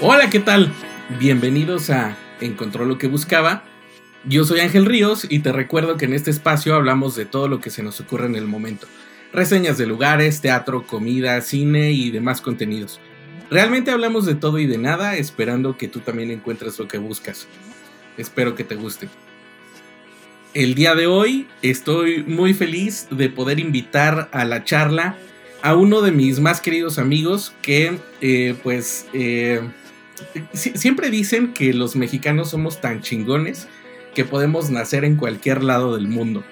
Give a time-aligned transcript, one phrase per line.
[0.00, 0.72] Hola, ¿qué tal?
[1.18, 3.64] Bienvenidos a Encontró lo que buscaba.
[4.22, 7.60] Yo soy Ángel Ríos y te recuerdo que en este espacio hablamos de todo lo
[7.60, 8.86] que se nos ocurre en el momento.
[9.32, 13.00] Reseñas de lugares, teatro, comida, cine y demás contenidos.
[13.50, 17.48] Realmente hablamos de todo y de nada, esperando que tú también encuentres lo que buscas.
[18.16, 19.08] Espero que te guste.
[20.54, 25.16] El día de hoy estoy muy feliz de poder invitar a la charla
[25.62, 29.60] a uno de mis más queridos amigos que eh, pues eh,
[30.52, 33.68] siempre dicen que los mexicanos somos tan chingones
[34.14, 36.42] que podemos nacer en cualquier lado del mundo.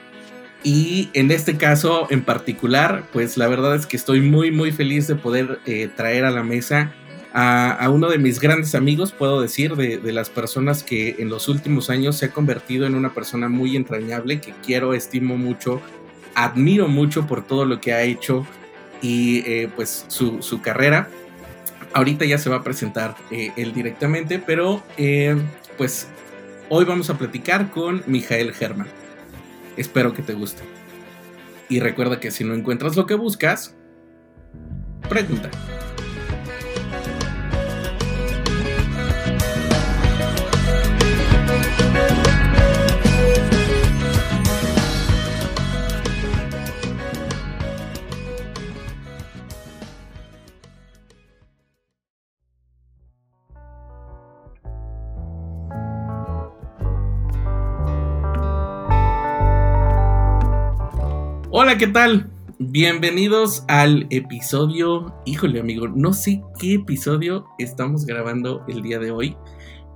[0.62, 5.06] Y en este caso en particular, pues la verdad es que estoy muy muy feliz
[5.06, 6.92] de poder eh, traer a la mesa
[7.38, 11.90] a, uno de mis grandes amigos, puedo decir, de, las personas que en los últimos
[11.90, 15.82] años se ha convertido en una persona muy entrañable, que quiero, estimo mucho,
[16.34, 18.46] admiro mucho por todo lo que ha hecho
[19.02, 21.10] y eh, pues su, su carrera.
[21.96, 25.34] Ahorita ya se va a presentar eh, él directamente, pero eh,
[25.78, 26.08] pues
[26.68, 28.88] hoy vamos a platicar con Mijael Germán.
[29.78, 30.62] Espero que te guste.
[31.70, 33.74] Y recuerda que si no encuentras lo que buscas,
[35.08, 35.50] pregunta.
[61.66, 62.30] Hola, ¿qué tal?
[62.60, 69.36] Bienvenidos al episodio, híjole amigo, no sé qué episodio estamos grabando el día de hoy,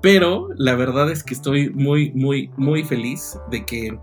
[0.03, 3.97] pero la verdad es que estoy muy, muy, muy feliz de que,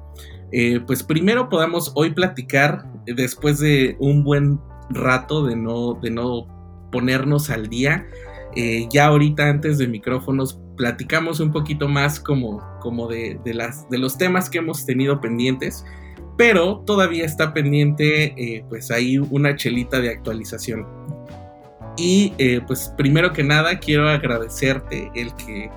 [0.54, 6.48] eh, pues primero podamos hoy platicar después de un buen rato de no, de no
[6.90, 8.08] ponernos al día.
[8.56, 13.98] Eh, ya ahorita antes de micrófonos platicamos un poquito más como, como de, las, de
[13.98, 15.84] los temas que hemos tenido pendientes
[16.38, 20.86] pero todavía está pendiente eh, pues ahí una chelita de actualización.
[21.98, 25.72] Y eh, pues primero que nada quiero agradecerte el que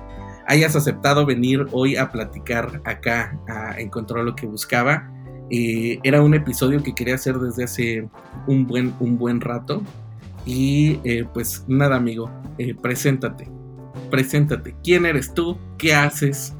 [0.47, 5.11] hayas aceptado venir hoy a platicar acá a encontrar lo que buscaba.
[5.49, 8.09] Eh, era un episodio que quería hacer desde hace
[8.45, 9.81] un buen, un buen rato.
[10.45, 10.95] Y
[11.35, 12.31] pues nada amigo,
[12.81, 13.47] preséntate,
[14.09, 14.75] preséntate.
[14.83, 15.55] ¿Quién eres tú?
[15.77, 16.55] ¿Qué haces?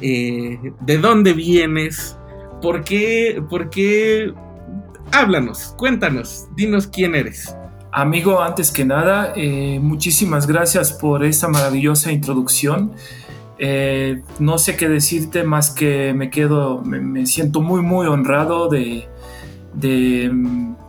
[0.00, 2.16] ¿De dónde vienes?
[2.64, 3.44] ¿Por qué?
[3.50, 4.32] ¿Por qué?
[5.12, 7.54] Háblanos, cuéntanos, dinos quién eres.
[7.92, 12.92] Amigo, antes que nada, eh, muchísimas gracias por esa maravillosa introducción.
[13.58, 19.08] Eh, no sé qué decirte más que me quedo, me, siento muy, muy honrado de,
[19.74, 20.32] de,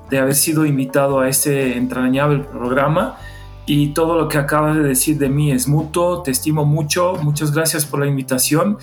[0.09, 3.18] de, haber sido invitado a este entrañable programa
[3.66, 7.52] y todo lo que acabas de decir de mí es mutuo, te estimo mucho, muchas
[7.52, 8.78] gracias por la invitación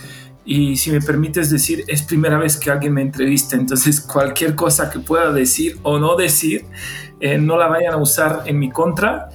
[0.44, 4.90] y si me permites decir, es primera vez que alguien me entrevista, entonces cualquier cosa
[4.90, 6.66] que pueda decir o no decir,
[7.20, 9.28] eh, no la vayan a usar en mi contra.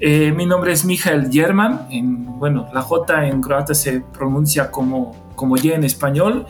[0.00, 5.32] Eh, mi nombre es Mijael German, en, bueno, la J en croata se pronuncia como,
[5.36, 6.46] como Y en español.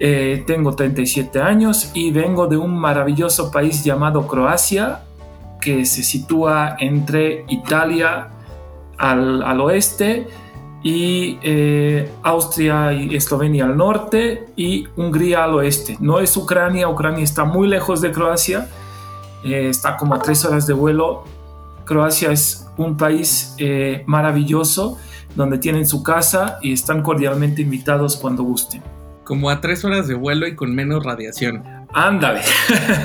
[0.00, 5.00] Eh, tengo 37 años y vengo de un maravilloso país llamado Croacia,
[5.60, 8.28] que se sitúa entre Italia
[8.96, 10.28] al, al oeste,
[10.82, 15.96] y eh, Austria y Eslovenia al norte y Hungría al oeste.
[16.00, 18.68] No es Ucrania, Ucrania está muy lejos de Croacia,
[19.44, 21.24] eh, está como a tres horas de vuelo.
[21.84, 24.98] Croacia es un país eh, maravilloso
[25.34, 28.82] donde tienen su casa y están cordialmente invitados cuando gusten.
[29.24, 31.62] Como a tres horas de vuelo y con menos radiación.
[31.92, 32.40] Ándale.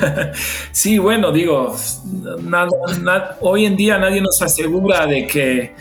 [0.72, 1.74] sí, bueno, digo,
[3.40, 5.74] hoy en día nadie nos asegura de que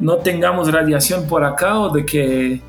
[0.00, 2.60] no tengamos radiación por acá o de que,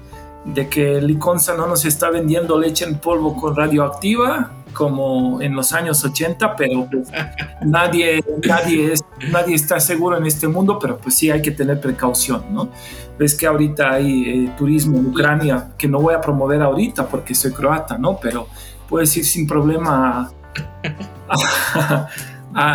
[0.45, 5.73] de que Liconza no nos está vendiendo leche en polvo con radioactiva como en los
[5.73, 7.09] años 80, pero pues,
[7.65, 11.79] nadie, nadie, es, nadie está seguro en este mundo, pero pues sí hay que tener
[11.81, 12.69] precaución, ¿no?
[13.17, 17.35] Ves que ahorita hay eh, turismo en Ucrania, que no voy a promover ahorita porque
[17.35, 18.17] soy croata, ¿no?
[18.21, 18.47] Pero
[18.87, 20.31] puedes ir sin problema
[21.27, 22.07] a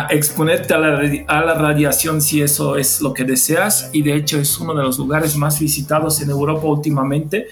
[0.09, 4.73] exponerte a la, radiación si eso es lo que deseas y de hecho es uno
[4.73, 7.47] de los lugares más visitados en Europa últimamente,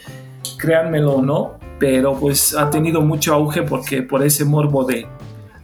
[0.58, 5.06] créanmelo o no, pero pues ha tenido mucho auge porque por ese morbo de,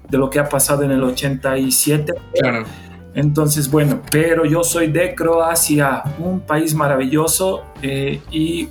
[0.10, 2.14] de lo que ha pasado en el 87.
[2.34, 2.66] Claro.
[3.14, 8.70] Entonces, bueno, pero yo soy de Croacia, un país maravilloso eh, y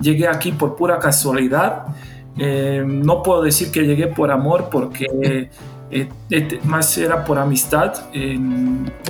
[0.00, 1.86] llegué aquí por pura casualidad.
[2.38, 5.06] Eh, no puedo decir que llegué por amor porque
[5.90, 6.08] eh,
[6.64, 7.94] más era por amistad.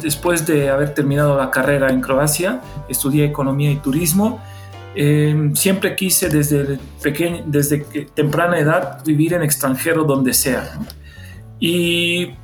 [0.03, 4.41] después de haber terminado la carrera en Croacia, estudié economía y turismo.
[5.55, 7.79] siempre quise desde, pequeño, desde
[8.15, 10.79] temprana edad vivir en extranjero donde sea.
[11.61, 12.35] Y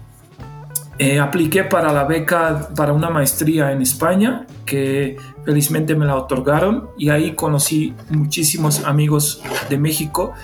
[0.98, 6.90] eh, apliqué para la beca para una maestría en España, que felizmente me la otorgaron,
[6.96, 10.34] y ahí conocí muchísimos amigos de México,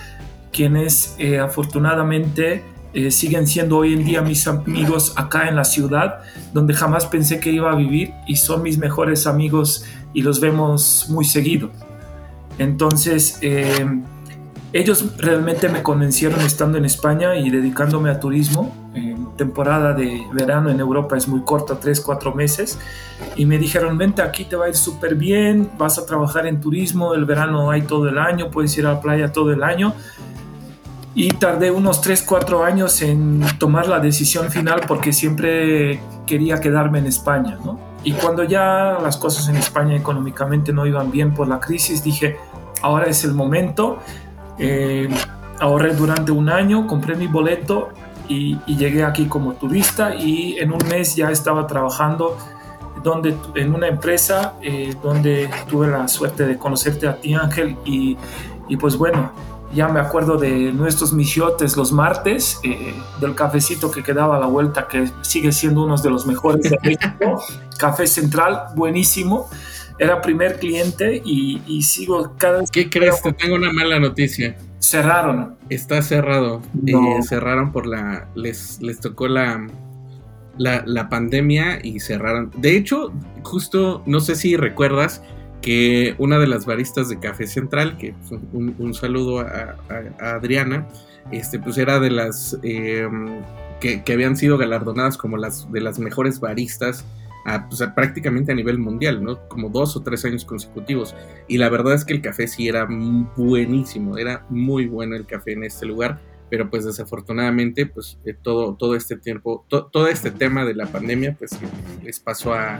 [0.51, 6.19] quienes eh, afortunadamente eh, siguen siendo hoy en día mis amigos acá en la ciudad,
[6.53, 11.07] donde jamás pensé que iba a vivir, y son mis mejores amigos y los vemos
[11.09, 11.69] muy seguido.
[12.57, 13.39] Entonces,
[14.73, 18.75] ellos realmente me convencieron estando en España y dedicándome a turismo
[19.41, 22.77] temporada de verano en Europa es muy corta, 3, 4 meses,
[23.35, 26.61] y me dijeron, vente aquí, te va a ir súper bien, vas a trabajar en
[26.61, 29.93] turismo, el verano hay todo el año, puedes ir a la playa todo el año.
[31.13, 36.99] Y tardé unos 3, 4 años en tomar la decisión final porque siempre quería quedarme
[36.99, 37.79] en España, ¿no?
[38.03, 42.37] Y cuando ya las cosas en España económicamente no iban bien por la crisis, dije,
[42.81, 43.99] ahora es el momento.
[44.57, 45.09] Eh,
[45.59, 47.89] ahorré durante un año, compré mi boleto
[48.27, 52.37] y, llegué aquí como turista y en un mes ya estaba trabajando
[53.03, 58.17] donde, en una empresa eh, donde tuve la suerte de conocerte a ti Ángel y,
[58.67, 59.31] y, pues bueno,
[59.73, 64.47] ya me acuerdo de nuestros misiotes los martes, eh, del cafecito que quedaba a la
[64.47, 67.43] vuelta, que sigue siendo uno de los mejores de México,
[67.77, 69.49] Café Central, buenísimo.
[69.97, 72.71] Era primer cliente y, y sigo cada vez...
[72.71, 73.21] ¿Qué crees?
[73.21, 74.57] Te tengo una mala noticia.
[74.79, 75.57] Cerraron.
[75.69, 76.61] Está cerrado.
[76.87, 78.27] Eh, cerraron por la.
[78.33, 79.67] Les, les tocó la,
[80.57, 82.51] la, pandemia y cerraron.
[82.57, 83.13] De hecho,
[83.43, 85.21] justo, no sé si recuerdas
[85.61, 88.13] que una de las baristas de Café Central, que
[88.53, 89.75] un, saludo a,
[90.19, 90.87] Adriana,
[91.31, 93.41] este, pues era de las em,
[93.79, 97.05] que, habían sido galardonadas como las de las mejores baristas
[97.69, 99.47] pues, prácticamente a nivel mundial, ¿no?
[99.47, 101.15] Como dos o tres años consecutivos.
[101.47, 102.87] Y la verdad es que el café sí era
[103.35, 106.19] buenísimo, era muy bueno el café en este lugar,
[106.51, 111.33] pero pues desafortunadamente, pues eh, todo, todo este tiempo, todo este tema de la pandemia,
[111.39, 111.57] pues
[112.03, 112.77] les pasó a,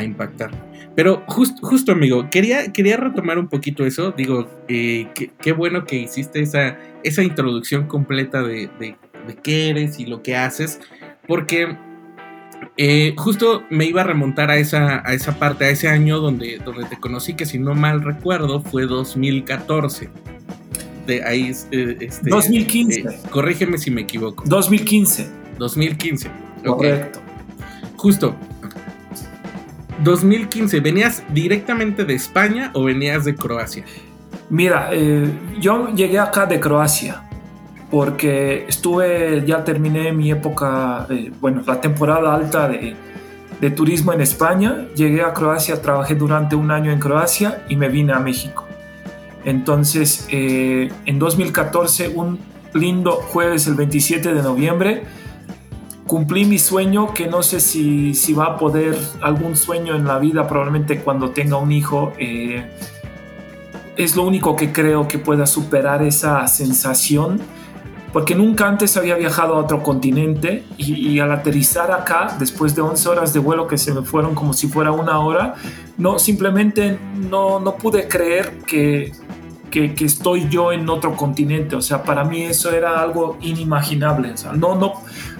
[0.00, 0.50] impactar.
[0.94, 5.08] Pero justo amigo, quería, quería retomar un poquito eso, digo, eh,
[5.40, 10.22] qué bueno que hiciste esa, esa introducción completa de, de, de qué eres y lo
[10.22, 10.78] que haces,
[11.26, 11.76] porque
[12.76, 16.58] eh, justo me iba a remontar a esa, a esa parte, a ese año donde,
[16.64, 20.08] donde te conocí, que si no mal recuerdo fue 2014.
[21.08, 23.00] De ahí, eh, este, 2015.
[23.00, 24.44] Eh, corrígeme si me equivoco.
[24.46, 25.28] 2015.
[25.58, 26.30] 2015.
[26.64, 27.20] Correcto.
[27.96, 28.36] Justo.
[30.04, 33.84] 2015, ¿venías directamente de España o venías de Croacia?
[34.48, 34.90] Mira,
[35.60, 37.28] yo llegué acá de Croacia
[37.90, 42.94] porque estuve, ya terminé mi época, eh, bueno, la temporada alta de,
[43.60, 47.88] de, turismo en España, llegué a Croacia, trabajé durante un año en Croacia y me
[47.88, 48.66] vine a México.
[49.44, 52.38] Entonces, eh, en 2014, un
[52.74, 55.04] lindo jueves, el 27 de noviembre,
[56.06, 60.18] cumplí mi sueño, que no sé si, si va a poder, algún sueño en la
[60.18, 62.12] vida, probablemente cuando tenga un hijo.
[62.18, 62.64] Eh,
[63.96, 67.40] es lo único que creo que pueda superar esa sensación
[68.12, 73.08] porque nunca antes había viajado a otro continente y, al aterrizar acá, después de 11
[73.08, 75.54] horas de vuelo que se me fueron como si fuera una hora,
[75.98, 76.98] no, simplemente
[77.30, 79.12] no, no pude creer que,
[79.70, 81.76] que, estoy yo en otro continente.
[81.76, 84.32] O sea, para mí eso era algo inimaginable.
[84.32, 84.94] O sea, no, no,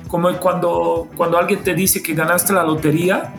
[0.09, 3.35] como cuando, cuando alguien te dice que ganaste la lotería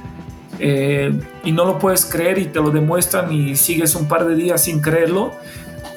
[0.60, 4.36] eh, y no lo puedes creer y te lo demuestran y sigues un par de
[4.36, 5.32] días sin creerlo.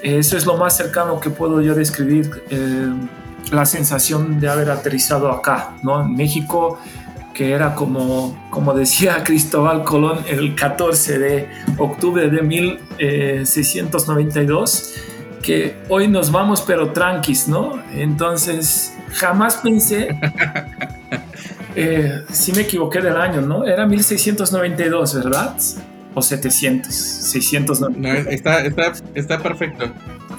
[0.02, 2.42] Eso es lo más cercano que puedo yo describir.
[2.50, 2.92] Eh,
[3.52, 6.00] la sensación de haber aterrizado acá, ¿no?
[6.00, 6.78] En México,
[7.42, 14.94] que era como, como decía Cristóbal Colón el 14 de octubre de 1692,
[15.42, 17.82] que hoy nos vamos pero tranquis, ¿no?
[17.94, 20.10] Entonces, jamás pensé,
[21.74, 23.64] eh, si me equivoqué del año, ¿no?
[23.64, 25.56] Era 1692, ¿verdad?
[26.14, 28.26] O 700, 692.
[28.28, 29.90] está, está, está perfecto.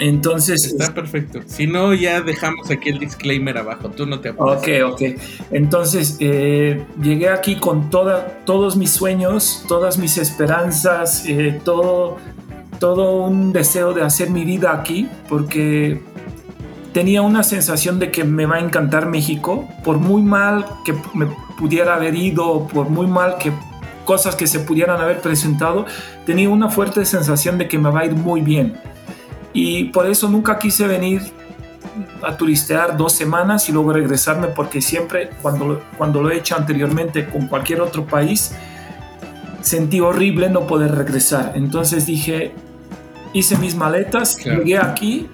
[0.03, 0.65] Entonces.
[0.65, 1.39] Está perfecto.
[1.45, 3.89] Si no, ya dejamos aquí el disclaimer abajo.
[3.89, 4.57] Tú no te apures.
[4.57, 5.01] Ok, ok.
[5.51, 12.17] Entonces, eh, llegué aquí con toda, todos mis sueños, todas mis esperanzas, eh, todo,
[12.79, 16.01] todo un deseo de hacer mi vida aquí, porque
[16.91, 21.27] tenía una sensación de que me va a encantar México, por muy mal que me
[21.57, 23.53] pudiera haber ido, por muy mal que
[24.03, 25.85] cosas que se pudieran haber presentado,
[26.25, 28.73] tenía una fuerte sensación de que me va a ir muy bien
[29.53, 31.21] y por eso nunca quise venir
[32.23, 37.27] a turistear dos semanas y luego regresarme porque siempre cuando, cuando lo he hecho anteriormente
[37.27, 38.55] con cualquier otro país,
[39.61, 41.53] sentí horrible no poder regresar.
[41.55, 42.53] Entonces dije,
[43.33, 45.29] hice mis maletas, llegué aquí,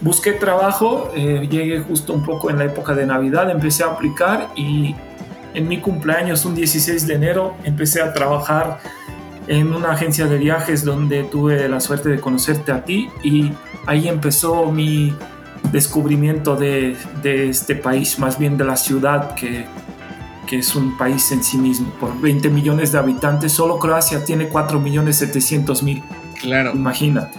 [0.00, 4.48] busqué trabajo, eh, llegué justo un poco en la época de Navidad, empecé a aplicar
[4.56, 4.94] y
[5.54, 8.78] en mi cumpleaños, un 16 de enero, empecé a trabajar
[9.46, 13.52] en una agencia de viajes donde tuve la suerte de conocerte a ti y
[13.86, 15.14] ahí empezó mi
[15.72, 19.66] descubrimiento de, este país, más bien de la ciudad que,
[20.48, 21.90] que, es un país en sí mismo.
[22.00, 26.02] Por 20 millones de habitantes, solo Croacia tiene 4 millones 700 mil.
[26.40, 26.72] Claro.
[26.72, 27.38] Imagínate.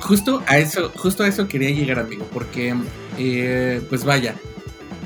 [0.00, 2.74] Justo a eso, justo a eso quería llegar, amigo, porque,
[3.18, 4.34] eh, pues vaya,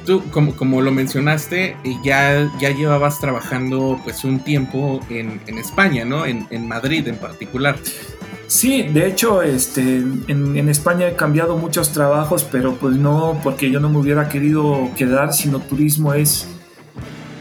[0.05, 6.05] tú, como, como lo mencionaste, eh, ya, ya llevabas trabajando pues un tiempo en, España,
[6.05, 6.27] ¿no?
[6.27, 7.77] En, Madrid en particular.
[8.47, 9.81] Sí, de hecho, este,
[10.29, 14.91] en, España he cambiado muchos trabajos, pero pues no porque yo no me hubiera querido
[14.97, 16.47] quedar, sino turismo es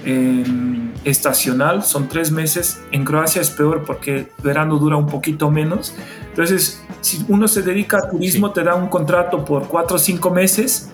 [0.05, 2.81] em, estacional, son tres meses.
[2.91, 5.93] En Croacia es peor porque el verano dura un poquito menos.
[6.29, 10.29] Entonces, si uno se dedica a turismo, te da un contrato por cuatro o cinco
[10.29, 10.90] meses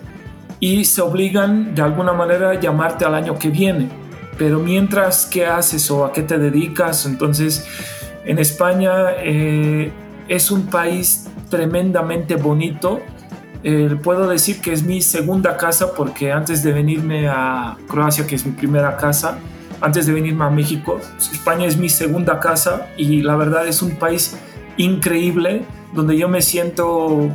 [0.60, 3.88] y se obligan de alguna manera a llamarte al año que viene.
[4.36, 7.06] Pero mientras, ¿qué haces o a qué te dedicas?
[7.06, 7.66] Entonces,
[8.24, 9.90] en España eh,
[10.28, 13.00] es un país tremendamente bonito.
[13.64, 18.36] Eh, puedo decir que es mi segunda casa porque antes de venirme a Croacia, que
[18.36, 19.38] es mi primera casa,
[19.80, 23.96] antes de venirme a México, España es mi segunda casa y la verdad es un
[23.96, 24.36] país
[24.76, 27.30] increíble donde yo me siento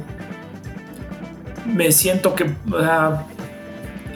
[1.65, 2.49] me siento que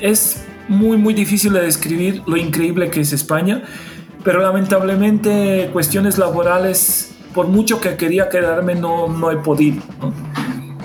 [0.01, 3.63] es muy, muy difícil de describir lo increíble que es España,
[4.23, 9.81] pero lamentablemente cuestiones laborales, por mucho que quería quedarme, no, no he podido.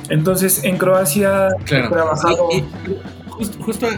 [0.08, 2.48] Entonces, en Croacia he trabajado...
[3.60, 3.88] justo,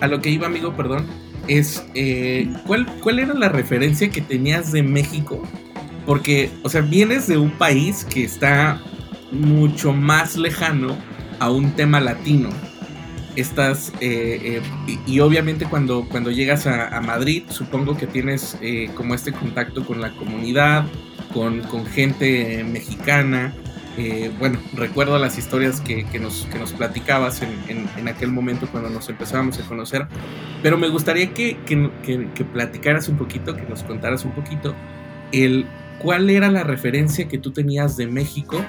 [0.00, 1.06] a, lo que iba, amigo, perdón,
[1.46, 5.42] es eh, ¿cuál, ¿cuál era la referencia que tenías de México?
[6.06, 8.80] Porque, o sea, vienes de un país que está
[9.30, 10.96] mucho más lejano
[11.40, 12.50] a un tema latino.
[13.34, 19.14] Estás, eh, eh, y, obviamente cuando, cuando llegas a, Madrid, supongo que tienes eh, como
[19.14, 20.84] este contacto con la comunidad,
[21.32, 23.54] con, gente mexicana.
[24.38, 29.58] bueno, recuerdo las historias que, nos, que nos, platicabas en, aquel momento cuando nos empezábamos
[29.58, 30.06] a conocer,
[30.62, 34.74] pero me gustaría que, que, platicaras un poquito, que nos contaras un poquito
[35.32, 35.66] el
[36.00, 38.64] cuál era la referencia que tú tenías de México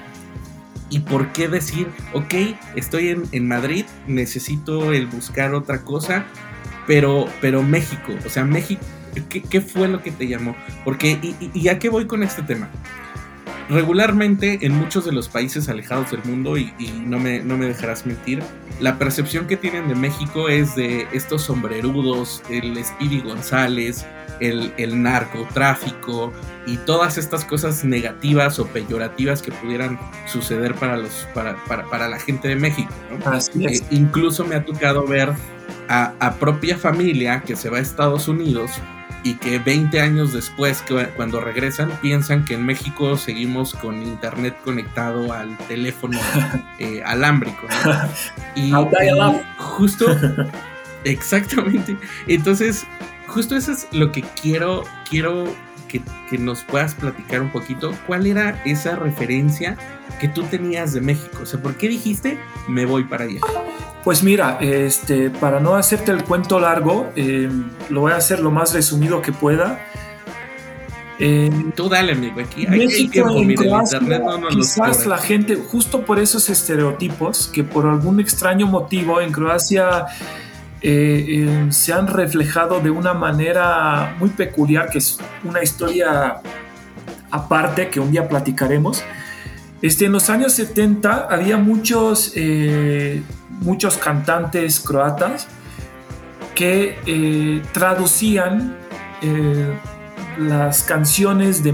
[0.92, 2.34] y por qué decir, ok,
[2.76, 6.26] estoy en, Madrid, necesito el buscar otra cosa,
[6.86, 8.82] pero, pero México, o sea, México,
[9.30, 10.54] ¿qué, fue lo que te llamó?
[10.84, 11.18] Porque,
[11.54, 12.68] y, a qué voy con este tema?
[13.70, 16.74] Regularmente en muchos de los países alejados del mundo, y,
[17.06, 18.42] no, me, no me dejarás mentir,
[18.78, 24.04] la percepción que tienen de México es de estos sombrerudos, el Speedy González,
[24.42, 26.32] el, narcotráfico
[26.66, 32.48] y todas estas cosas negativas o peyorativas que pudieran suceder para, los, para, la gente
[32.48, 32.92] de México.
[33.60, 35.32] Eh, incluso me ha tocado ver
[35.88, 38.70] a, propia familia que se va a Estados Unidos
[39.24, 44.56] y que 20 años después, que cuando regresan, piensan que en México seguimos con internet
[44.64, 46.18] conectado al teléfono
[46.78, 47.66] eh, alámbrico.
[48.54, 48.72] Y, y
[49.56, 50.04] justo,
[51.04, 51.96] exactamente.
[52.26, 52.84] Entonces,
[53.32, 55.46] justo eso es lo que quiero, quiero
[55.88, 56.02] que,
[56.38, 57.92] nos puedas platicar un poquito.
[58.06, 59.76] ¿Cuál era esa referencia
[60.20, 61.40] que tú tenías de México?
[61.42, 63.40] O sea, ¿por qué dijiste me voy para allá?
[64.02, 67.50] Pues mira, este, para no hacerte el cuento largo, eh,
[67.90, 69.86] lo voy a hacer lo más resumido que pueda.
[71.76, 76.50] Tú dale, amigo, aquí hay, México, en internet no quizás la gente, justo por esos
[76.50, 80.06] estereotipos, que por algún extraño motivo en Croacia
[80.84, 86.40] eh, eh, se han reflejado de una manera muy peculiar, que es una historia
[87.30, 89.04] aparte que un día platicaremos.
[89.80, 93.22] Este, en los años 70 había muchos, eh,
[93.60, 95.46] muchos cantantes croatas
[96.54, 98.76] que traducían
[100.38, 101.72] las canciones de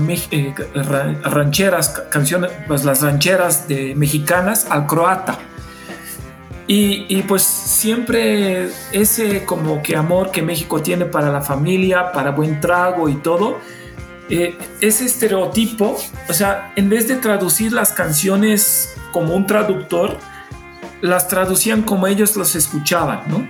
[1.24, 5.38] rancheras, canciones, pues las rancheras de mexicanas al croata.
[6.70, 12.60] Y, pues siempre ese como que amor que México tiene para la familia, para buen
[12.60, 13.56] trago y todo,
[14.28, 15.96] eh, ese estereotipo,
[16.28, 20.18] o sea, en vez de traducir las canciones como un traductor,
[21.00, 23.48] las traducían como ellos los escuchaban, ¿no?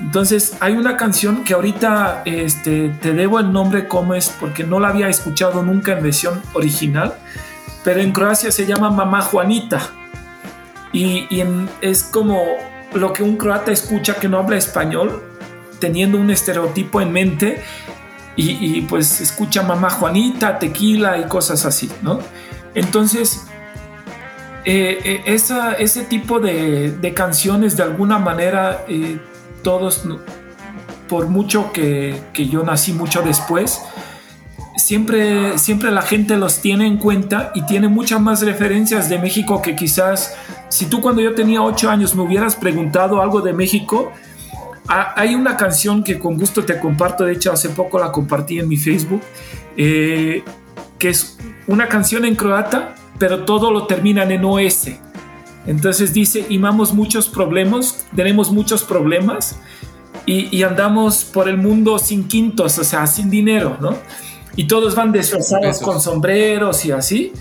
[0.00, 4.80] Entonces hay una canción que ahorita este, te debo el nombre cómo es porque no
[4.80, 7.14] la había escuchado nunca en versión original,
[7.84, 9.88] pero en Croacia se llama Mamá Juanita
[10.96, 11.44] Y,
[11.82, 12.42] es como
[12.94, 15.22] lo que un croata escucha que no habla español,
[15.78, 17.62] teniendo un estereotipo en mente
[18.34, 22.18] y, pues escucha mamá Juanita, tequila y cosas así, ¿no?
[22.74, 23.44] Entonces,
[24.64, 29.18] eh, eh, esa, ese tipo de, canciones de alguna manera eh,
[29.62, 30.04] todos,
[31.10, 33.82] por mucho que, que, yo nací mucho después,
[34.76, 39.60] siempre, siempre la gente los tiene en cuenta y tiene muchas más referencias de México
[39.60, 40.34] que quizás
[40.68, 44.12] si tú cuando yo tenía ocho años me hubieras preguntado algo de México,
[44.88, 48.68] hay una canción que con gusto te comparto, de hecho hace poco la compartí en
[48.68, 49.20] mi Facebook,
[49.76, 50.44] eh,
[50.98, 54.90] que es una canción en croata, pero todo lo terminan en OS.
[55.66, 59.58] Entonces dice, imamos muchos problemas, tenemos muchos problemas
[60.24, 63.96] y, andamos por el mundo sin quintos, o sea, sin dinero, ¿no?
[64.56, 67.32] Y todos van disfrazados con sombreros y así.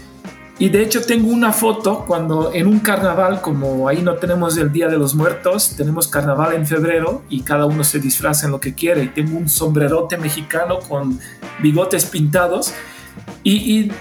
[0.57, 4.71] Y de hecho tengo una foto cuando en un carnaval, como ahí no tenemos el
[4.71, 8.62] Día de los Muertos, tenemos carnaval en febrero y cada uno se disfraza en lo
[8.62, 9.03] que quiere.
[9.03, 11.19] Y tengo un sombrerote mexicano con
[11.62, 12.74] bigotes pintados.
[13.43, 13.91] Y,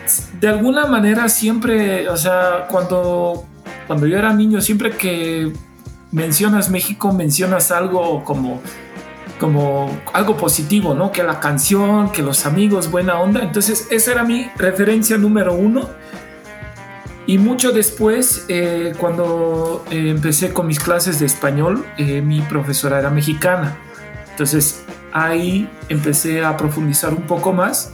[0.41, 3.45] de alguna manera siempre, o sea, cuando,
[3.87, 5.53] cuando yo era niño, siempre que
[6.13, 8.61] mencionas México, mencionas algo como
[9.41, 11.11] como algo positivo, ¿no?
[11.11, 13.43] Que la canción, que los amigos, buena onda.
[13.43, 15.91] Entonces, esa era mi referencia número uno
[17.27, 22.99] y mucho después, eh, cuando eh, empecé con mis clases de español, eh, mi profesora
[22.99, 23.79] era mexicana.
[24.31, 27.93] Entonces ahí empecé a profundizar un poco más.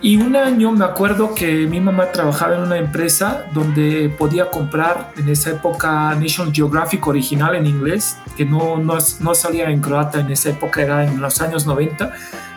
[0.00, 5.12] Y un año me acuerdo que mi mamá trabajaba en una empresa donde podía comprar
[5.16, 10.30] en esa época National Geographic original en inglés, que no, no, salía en croata en
[10.30, 12.12] esa época, era en los años 90,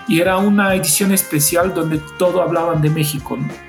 [0.07, 3.37] y era una edición especial donde todo hablaban de México.
[3.37, 3.68] ¿no?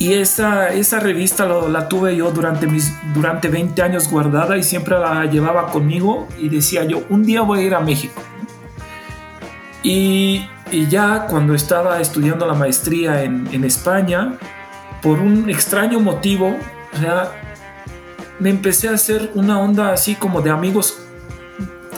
[0.00, 4.98] Y esa, esa revista la tuve yo durante, mis, durante 20 años guardada y siempre
[4.98, 8.22] la llevaba conmigo y decía yo, un día voy a ir a México.
[9.82, 14.38] Y, y ya cuando estaba estudiando la maestría en, en España,
[15.02, 16.56] por un extraño motivo,
[18.38, 20.98] me empecé a hacer una onda así como de amigos.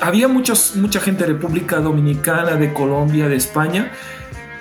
[0.00, 3.92] Había muchos, mucha gente de República Dominicana, de Colombia, de España,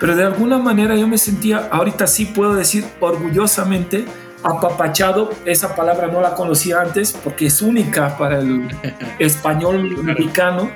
[0.02, 4.04] pero de alguna manera yo me sentía, ahorita sí puedo decir orgullosamente,
[4.42, 8.68] apapachado, esa palabra no la conocía antes porque es única para el
[9.20, 10.72] español mexicano,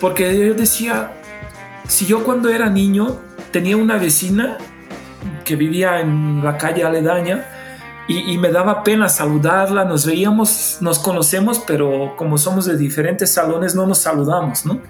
[0.00, 1.12] porque yo decía,
[1.86, 3.20] si yo cuando era niño
[3.52, 4.58] tenía una vecina
[5.44, 7.46] que vivía en la calle aledaña,
[8.08, 13.30] y, y, me daba pena saludarla, nos veíamos, nos conocemos, pero como somos de diferentes
[13.30, 14.80] salones no nos saludamos, ¿no?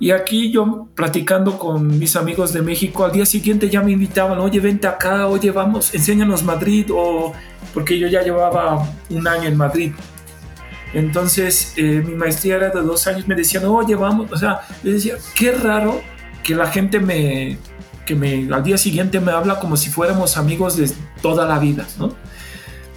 [0.00, 4.38] Y aquí yo platicando con mis amigos de México, al día siguiente ya me invitaban,
[4.38, 7.32] oye, vente acá, oye, vamos, enséñanos Madrid, o
[7.74, 9.92] porque yo ya llevaba un año en Madrid.
[10.94, 14.92] Entonces, eh, mi maestría era de dos años, me decían, oye, vamos, o sea, yo
[14.92, 16.00] decía, qué raro
[16.44, 17.58] que la gente me,
[18.06, 21.86] que me, al día siguiente me habla como si fuéramos amigos de toda la vida,
[21.98, 22.14] ¿no?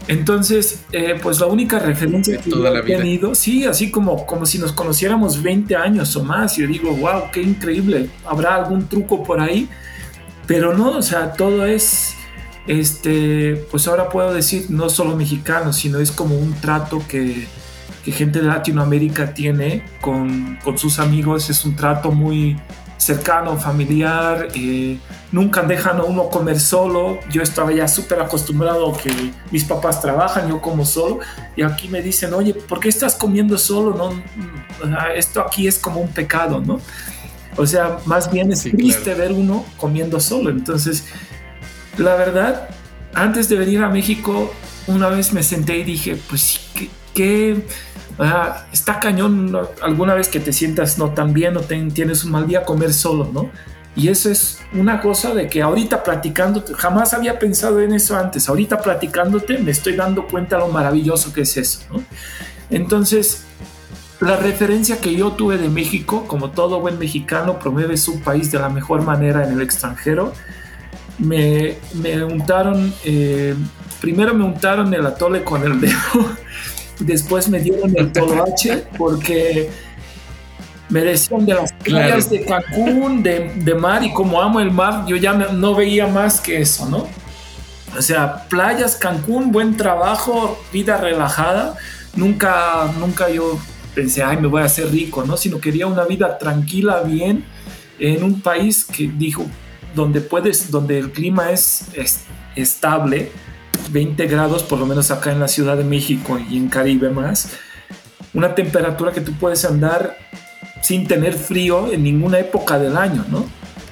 [0.08, 4.74] Entonces, eh, pues la única referencia que he tenido, sí, así como, como si nos
[4.74, 9.70] conociéramos 20 años o más, yo digo, wow, qué increíble, habrá algún truco por ahí,
[10.48, 12.16] pero no, o sea, todo es,
[12.68, 17.48] este, pues ahora puedo decir, no solo mexicano, sino es como un trato que,
[18.04, 22.58] que gente de Latinoamérica tiene con, con sus amigos, es un trato muy,
[23.02, 25.00] cercano, familiar, eh,
[25.32, 27.18] nunca dejan a uno comer solo.
[27.32, 29.12] Yo estaba ya súper acostumbrado que
[29.50, 31.20] mis papás trabajan, yo como solo,
[31.56, 33.96] y aquí me dicen, oye, ¿por qué estás comiendo solo?
[33.96, 36.80] No, esto aquí es como un pecado, ¿no?
[37.58, 40.52] O sea, más bien es triste ver uno comiendo solo.
[40.52, 41.06] Entonces,
[41.98, 42.70] la verdad,
[43.16, 44.54] antes de venir a México,
[44.86, 47.65] una vez me senté y dije, pues, ¿qué, qué
[48.71, 52.63] está cañón alguna vez que te sientas no tan bien o tienes un mal día
[52.63, 53.50] comer solo, ¿no?
[53.95, 58.47] Y eso es una cosa de que ahorita platicándote, jamás había pensado en eso antes,
[58.47, 62.04] ahorita platicándote me estoy dando cuenta lo maravilloso que es eso, ¿no?
[62.69, 63.43] Entonces,
[64.21, 68.60] la referencia que yo tuve de México, como todo buen mexicano, promueve su país de
[68.60, 70.32] la mejor manera en el extranjero.
[71.17, 73.56] Me, me untaron, eh,
[74.00, 75.97] primero me untaron el atole con el dedo
[77.02, 79.70] Después me dieron el toloache porque
[80.90, 85.16] me decían de las playas de Cancún, de, mar, y como amo el mar, yo
[85.16, 87.08] ya no veía más que eso, ¿no?
[87.98, 91.76] O sea, playas, Cancún, buen trabajo, vida relajada.
[92.16, 93.58] Nunca, nunca yo
[93.96, 95.38] pensé, ay, me voy a hacer rico, ¿no?
[95.38, 97.46] Sino quería una vida tranquila, bien,
[98.00, 99.46] en un país que dijo,
[99.96, 102.22] donde puedes, donde el clima es, es
[102.56, 103.32] estable,
[103.89, 107.54] 20 grados, por lo menos acá en la Ciudad de México y en Caribe más.
[108.34, 110.17] Una temperatura que tú puedes andar
[110.82, 113.46] sin tener frío en ninguna época del año, ¿no?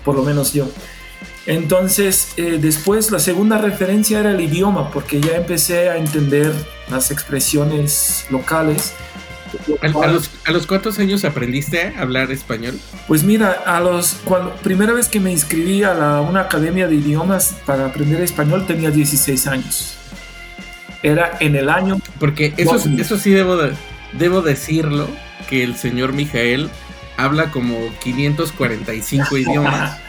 [0.04, 0.68] Por lo menos yo.
[1.46, 6.54] Entonces, eh, después la segunda referencia era el idioma, porque ya empecé a entender
[6.90, 8.94] las expresiones locales.
[9.82, 12.80] ¿A, los, ¿A, los, cuántos años aprendiste a hablar español?
[13.08, 16.96] Pues mira, a los cuando primera vez que me inscribí a la, una academia de
[16.96, 19.96] idiomas para aprender español tenía 16 años.
[21.02, 22.00] Era en el año.
[22.20, 23.58] Porque eso, eso sí debo,
[24.14, 25.08] debo decirlo,
[25.50, 26.70] que el señor Mijael
[27.18, 30.00] habla como 545 idiomas.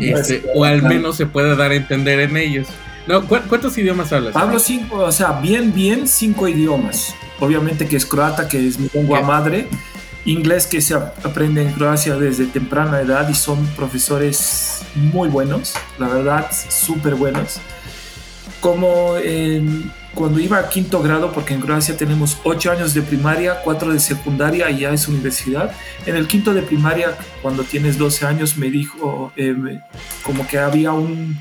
[0.00, 2.68] Este, o al menos se puede dar a entender en ellos.
[3.06, 4.36] No, ¿Cuántos idiomas hablas?
[4.36, 7.14] Hablo cinco, o sea, bien, bien cinco idiomas.
[7.40, 9.68] Obviamente que es croata, que es mi lengua madre.
[10.24, 16.06] Inglés que se aprende en Croacia desde temprana edad y son profesores muy buenos, la
[16.06, 17.58] verdad, súper buenos.
[18.60, 19.16] Como
[20.14, 23.98] cuando iba a quinto grado, porque en Croacia tenemos ocho años de primaria, cuatro de
[23.98, 25.72] secundaria y ya es universidad.
[26.06, 29.80] En el quinto de primaria, cuando tienes 12 años, me dijo eh,
[30.22, 31.40] como que había un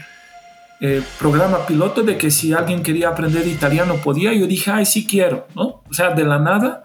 [0.84, 4.34] eh, programa piloto de que si alguien quería aprender italiano podía.
[4.34, 5.84] Yo dije, ay, sí quiero, ¿no?
[5.88, 6.84] O sea, de la nada,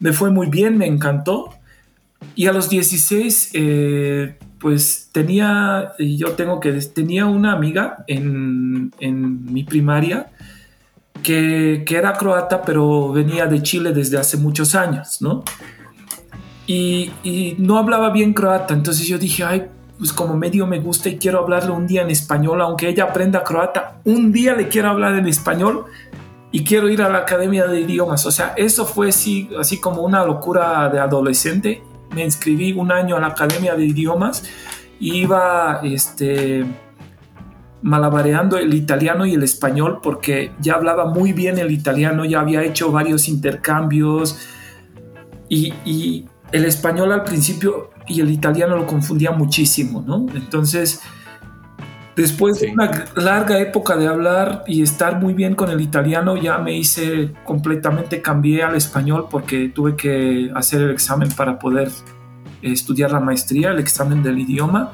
[0.00, 1.50] me fue muy bien, me encantó.
[2.34, 9.44] Y a los 16, eh, pues tenía, yo tengo que, tenía una amiga en, en
[9.44, 10.30] mi primaria
[11.22, 15.44] que, que, era croata, pero venía de Chile desde hace muchos años, ¿no?
[16.66, 19.66] Y, y, no hablaba bien croata, entonces yo dije, ay,
[19.98, 23.42] pues como medio me gusta y quiero hablarle un día en español, aunque ella aprenda
[23.42, 25.86] croata, un día le quiero hablar en español
[26.52, 28.26] y quiero ir a la academia de idiomas.
[28.26, 31.82] O sea, eso fue así, así como una locura de adolescente.
[32.14, 34.44] Me inscribí un año a la academia de idiomas
[34.98, 36.64] y iba, este
[37.82, 42.64] malabareando el italiano y el español porque ya hablaba muy bien el italiano, ya había
[42.64, 44.40] hecho varios intercambios
[45.48, 50.26] y, y el español al principio y el italiano lo confundía muchísimo, ¿no?
[50.34, 51.00] Entonces,
[52.16, 56.56] después de una larga época de hablar y estar muy bien con el italiano, ya
[56.58, 61.90] me hice completamente, cambié al español porque tuve que hacer el examen para poder
[62.62, 64.92] estudiar la maestría, el examen del idioma.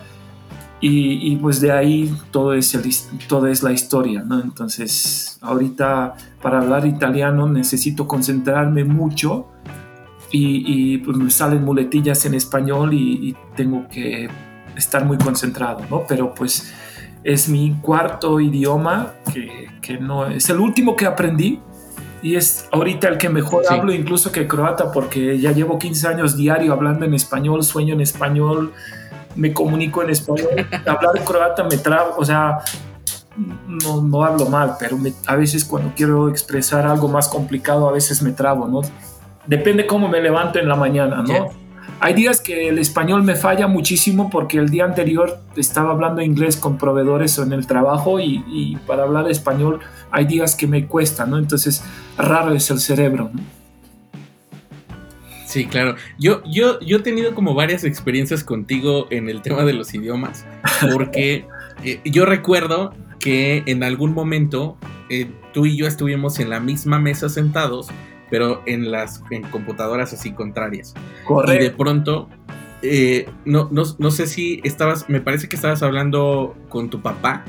[0.84, 2.82] Y, pues de ahí todo es, el,
[3.28, 4.40] todo es la historia, ¿no?
[4.40, 9.46] Entonces, ahorita para hablar italiano necesito concentrarme mucho
[10.32, 14.28] y, pues me salen muletillas en español y, tengo que
[14.76, 16.04] estar muy concentrado, ¿no?
[16.08, 16.72] Pero pues
[17.22, 21.60] es mi cuarto idioma, que, que, no es el último que aprendí
[22.22, 26.36] y es ahorita el que mejor hablo incluso que croata porque ya llevo 15 años
[26.36, 28.72] diario hablando en español, sueño en español,
[29.36, 30.48] me comunico en español,
[30.86, 32.60] hablar croata me trabo, o sea,
[33.36, 38.22] no, no hablo mal, pero a veces cuando quiero expresar algo más complicado a veces
[38.22, 38.82] me trabo, ¿no?
[39.46, 41.50] Depende cómo me levanto en la mañana, ¿no?
[42.00, 46.56] Hay días que el español me falla muchísimo porque el día anterior estaba hablando inglés
[46.56, 51.38] con proveedores en el trabajo y, para hablar español hay días que me cuesta, ¿no?
[51.38, 51.84] Entonces,
[52.18, 53.40] raro es el cerebro, ¿no?
[55.46, 55.96] Sí, claro.
[56.18, 60.46] Yo, yo, yo he tenido como varias experiencias contigo en el tema de los idiomas,
[60.94, 61.46] porque
[61.84, 64.76] eh, yo recuerdo que en algún momento
[65.08, 67.88] eh, tú y yo estuvimos en la misma mesa sentados
[68.32, 70.94] pero en las en computadoras así contrarias.
[71.26, 71.52] Correcto.
[71.52, 72.30] Y de pronto,
[72.80, 77.44] eh, no, no, sé si estabas, me parece que estabas hablando con tu papá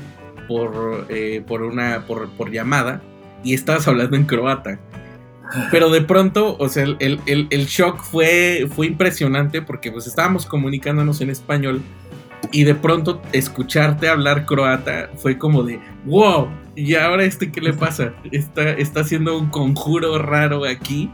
[0.46, 3.00] por, eh, por una, por, por, llamada
[3.42, 4.78] y estabas hablando en croata.
[5.70, 10.44] Pero de pronto, o sea, el, el, el, shock fue, fue impresionante porque pues estábamos
[10.44, 11.80] comunicándonos en español
[12.52, 17.72] y de pronto escucharte hablar croata fue como de, wow, ¿y ahora este qué le
[17.72, 18.12] pasa?
[18.30, 21.10] Está, está haciendo un conjuro raro aquí.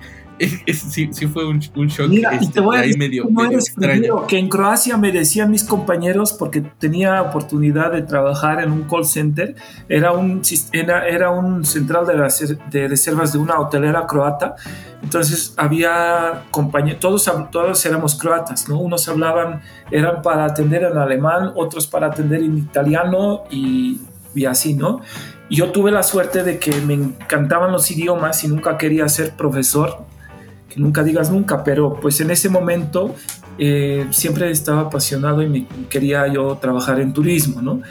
[0.72, 4.26] Sí, sí, fue un, un shock Mira, y te este, voy a decir medio, extraño.
[4.26, 9.04] que en Croacia me decían mis compañeros, porque tenía oportunidad de trabajar en un call
[9.04, 9.54] center,
[9.88, 14.56] era un, era, era un central de, de reservas de una hotelera croata,
[15.02, 18.78] entonces había compañeros, todos, todos éramos croatas, ¿no?
[18.78, 24.00] Unos hablaban, eran para atender en alemán, otros para atender en italiano y,
[24.34, 25.00] y así, ¿no?
[25.48, 30.04] Yo tuve la suerte de que me encantaban los idiomas y nunca quería ser profesor,
[30.70, 33.14] que nunca digas nunca, pero pues en ese momento
[33.58, 37.82] eh, siempre estaba apasionado y me quería yo trabajar en turismo, ¿no?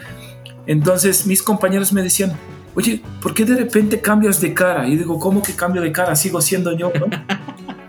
[0.66, 2.32] Entonces mis compañeros me decían,
[2.74, 4.88] oye, ¿por qué de repente cambias de cara?
[4.88, 6.16] Y digo, ¿cómo que cambio de cara?
[6.16, 7.06] Sigo siendo yo, ¿no?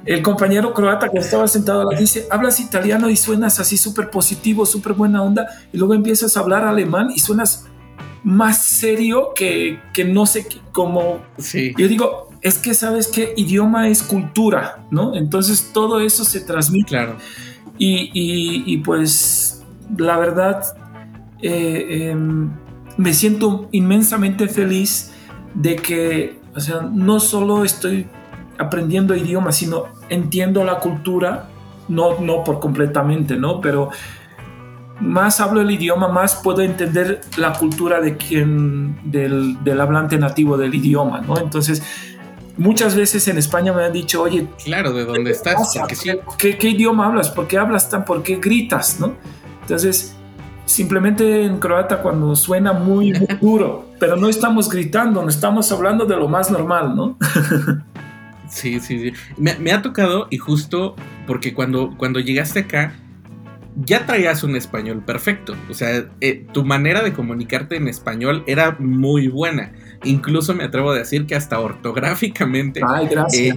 [0.05, 4.65] El compañero croata que estaba sentado la dice, hablas italiano y suenas así súper positivo,
[4.65, 7.67] súper buena onda, y luego empiezas a hablar alemán y suenas
[8.23, 11.21] más serio que, que no sé cómo.
[11.37, 11.73] Sí.
[11.77, 15.15] Yo digo, es que sabes que idioma es cultura, ¿no?
[15.15, 16.89] Entonces todo eso se transmite.
[16.89, 17.17] Claro.
[17.77, 19.63] Y, y, pues
[19.97, 20.63] la verdad,
[21.41, 22.51] eh, em,
[22.97, 25.11] me siento inmensamente feliz
[25.55, 28.07] de que, o sea, no solo estoy
[28.59, 31.49] aprendiendo idioma, sino entiendo la cultura,
[31.87, 33.61] no, no por completamente, ¿no?
[33.61, 33.89] Pero
[34.99, 40.57] más hablo el idioma, más puedo entender la cultura de quien, del, del hablante nativo
[40.57, 41.39] del idioma, ¿no?
[41.39, 41.81] Entonces,
[42.61, 45.73] muchas veces en España me han dicho, oye, claro, ¿de dónde estás?
[46.37, 47.29] ¿Qué, ¿Qué, idioma hablas?
[47.29, 48.05] ¿Por qué hablas tan?
[48.05, 48.99] ¿Por qué gritas?
[48.99, 49.15] ¿no?
[49.61, 50.15] Entonces,
[50.65, 56.15] simplemente en croata cuando suena muy, duro, pero no estamos gritando, no estamos hablando de
[56.15, 57.17] lo más normal, ¿no?
[58.47, 59.13] sí, sí, sí.
[59.37, 60.95] Me, me, ha tocado y justo
[61.25, 62.93] porque cuando, cuando llegaste acá,
[63.75, 65.55] ya traías un español perfecto.
[65.69, 69.71] O sea, eh, tu manera de comunicarte en español era muy buena.
[70.03, 72.81] Incluso me atrevo a decir que hasta ortográficamente
[73.33, 73.53] eh,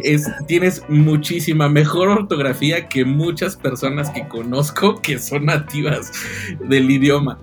[0.46, 6.12] tienes muchísima mejor ortografía que muchas personas que conozco que son nativas
[6.60, 7.38] del idioma.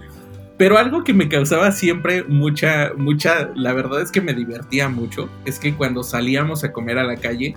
[0.57, 5.27] Pero algo que me causaba siempre mucha, mucha, la verdad es que me divertía mucho,
[5.43, 7.55] es que cuando salíamos a comer a la calle,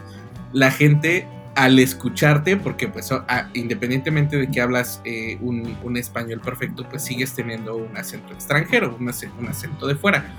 [0.55, 3.11] la gente al escucharte, porque pues
[3.55, 9.09] independientemente de que hablas eh, un, español perfecto, pues sigues teniendo un acento extranjero, un
[9.09, 10.35] acento, de fuera.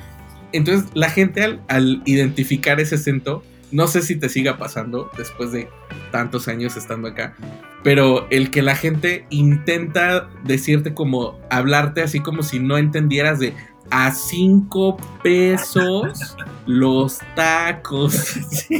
[0.51, 5.51] Entonces la gente al, al, identificar ese acento, no sé si te siga pasando después
[5.51, 5.69] de
[6.11, 7.35] tantos años estando acá,
[7.83, 13.53] pero el que la gente intenta decirte como, hablarte así como si no entendieras de
[13.91, 18.35] a cinco pesos los tacos.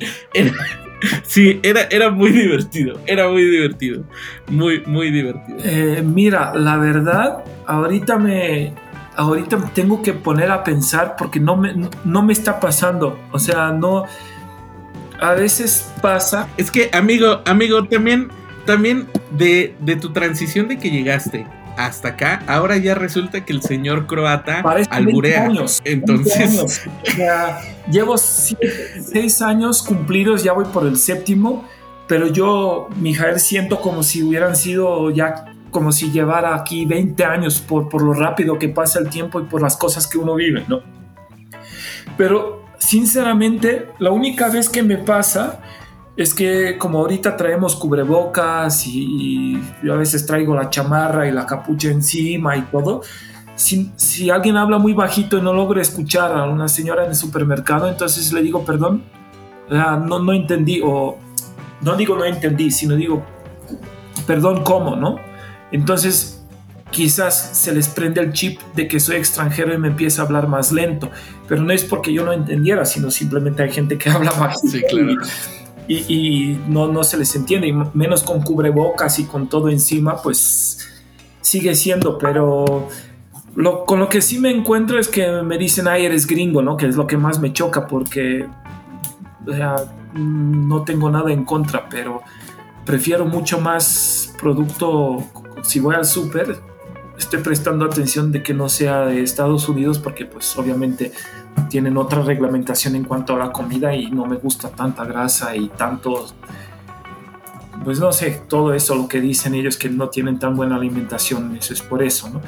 [1.22, 4.04] Sí, era, era muy divertido, era muy divertido,
[4.48, 5.58] muy, muy divertido.
[5.64, 8.74] Eh, mira, la verdad, ahorita me,
[9.16, 13.72] ahorita tengo que poner a pensar porque no me, no me está pasando, o sea,
[13.72, 14.04] no,
[15.20, 16.48] a veces pasa.
[16.56, 18.28] Es que, amigo, amigo, también,
[18.66, 21.46] también de, de tu transición de que llegaste
[21.86, 25.44] hasta acá, ahora ya resulta que el señor croata alburea.
[25.44, 26.82] Años, Entonces,
[27.90, 31.64] llevo seis años cumplidos, ya voy por el séptimo,
[32.06, 37.60] pero yo, Mijael, siento como si hubieran sido ya como si llevara aquí 20 años
[37.60, 40.64] por, por lo rápido que pasa el tiempo y por las cosas que uno vive,
[40.66, 40.80] ¿no?
[42.16, 45.60] Pero sinceramente, la única vez que me pasa
[46.16, 51.46] es que como ahorita traemos cubrebocas y, yo a veces traigo la chamarra y la
[51.46, 53.02] capucha encima y todo,
[53.54, 57.16] si, si, alguien habla muy bajito y no logro escuchar a una señora en el
[57.16, 59.04] supermercado, entonces le digo, perdón,
[59.68, 61.18] no, no entendí, o
[61.82, 63.22] no digo no entendí, sino digo,
[64.26, 64.96] perdón, ¿cómo?
[64.96, 65.18] ¿No?
[65.72, 66.42] Entonces,
[66.90, 70.48] quizás se les prende el chip de que soy extranjero y me empieza a hablar
[70.48, 71.10] más lento,
[71.48, 74.60] pero no es porque yo no entendiera, sino simplemente hay gente que habla más.
[74.60, 75.16] Sí, claro y,
[76.68, 80.88] no, no se les entiende, y menos con cubrebocas y con todo encima, pues
[81.40, 82.88] sigue siendo, pero
[83.56, 86.76] lo, con lo que sí me encuentro es que me dicen, ay, eres gringo, ¿no?
[86.76, 88.46] Que es lo que más me choca porque
[90.14, 92.22] no tengo nada en contra, pero
[92.84, 95.24] prefiero mucho más producto,
[95.62, 96.60] si voy al súper,
[97.18, 101.12] estoy prestando atención de que no sea de Estados Unidos porque pues obviamente
[101.68, 105.68] tienen otra reglamentación en cuanto a la comida y no me gusta tanta grasa y
[105.68, 106.26] tanto,
[107.84, 111.56] pues no sé, todo eso lo que dicen ellos que no tienen tan buena alimentación,
[111.56, 112.40] eso es por eso, ¿no?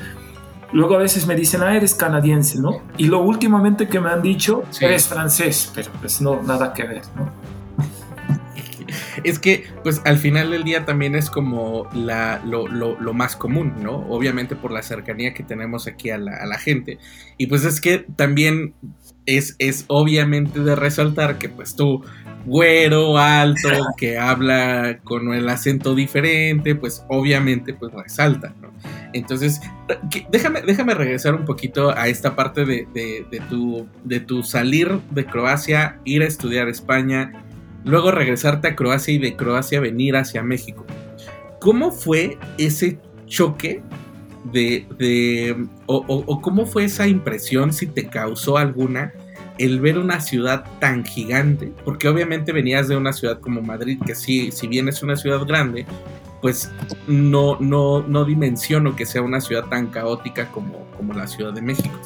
[0.73, 2.81] Luego a veces me dicen, ah, eres canadiense, ¿no?
[2.97, 7.03] Y lo últimamente que me han dicho, eres francés, pero pues no, nada que ver,
[7.15, 7.31] ¿no?
[9.25, 13.75] Es que, pues al final del día también es como la, lo, lo, más común,
[13.83, 13.97] ¿no?
[14.09, 16.99] Obviamente por la cercanía que tenemos aquí a la, a la gente.
[17.37, 18.75] Y pues es que también
[19.27, 22.03] es, es obviamente de resaltar que pues tú,
[22.45, 28.73] güero, alto, que habla con el acento diferente, pues obviamente pues resalta, ¿no?
[29.13, 29.61] Entonces,
[30.31, 35.01] déjame, déjame regresar un poquito a esta parte de, de, de, tu, de tu salir
[35.11, 37.45] de Croacia, ir a estudiar España,
[37.85, 40.85] luego regresarte a Croacia y de Croacia venir hacia México.
[41.61, 43.83] ¿Cómo fue ese choque
[44.53, 49.13] de, de o, cómo fue esa impresión, si te causó alguna,
[49.59, 51.73] el ver una ciudad tan gigante?
[51.85, 55.45] Porque obviamente venías de una ciudad como Madrid, que sí, si bien es una ciudad
[55.45, 55.87] grande,
[56.41, 56.73] pues
[57.07, 61.63] no, no, no dimensiono que sea una ciudad tan caótica como, como la Ciudad de
[61.63, 61.97] México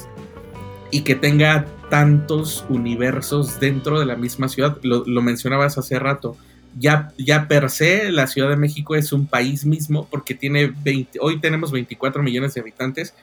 [0.91, 4.77] y que tenga tantos universos dentro de la misma ciudad.
[4.83, 6.37] Lo, mencionabas hace rato.
[6.79, 11.17] Ya, ya per se la Ciudad de México es un país mismo porque tiene 20,
[11.21, 13.15] hoy tenemos 24 millones de habitantes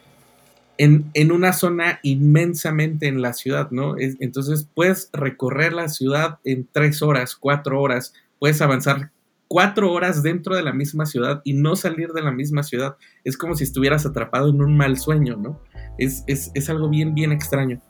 [0.77, 3.95] en, en, una zona inmensamente en la ciudad, ¿no?
[3.97, 9.13] entonces puedes recorrer la ciudad en tres horas, cuatro horas, puedes avanzar
[9.47, 12.97] cuatro horas dentro de la misma ciudad y no salir de la misma ciudad.
[13.23, 15.61] Es como si estuvieras atrapado en un mal sueño, ¿no?
[15.99, 17.81] Es, es, es algo bien, bien extraño.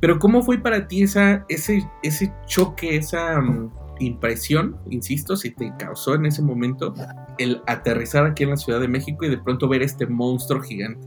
[0.00, 3.70] Pero ¿cómo fue para ti esa, ese, ese choque, esa mm,
[4.00, 6.92] impresión, insisto, si te causó en ese momento
[7.38, 11.06] el aterrizar aquí en la Ciudad de México y de pronto ver este monstruo gigante?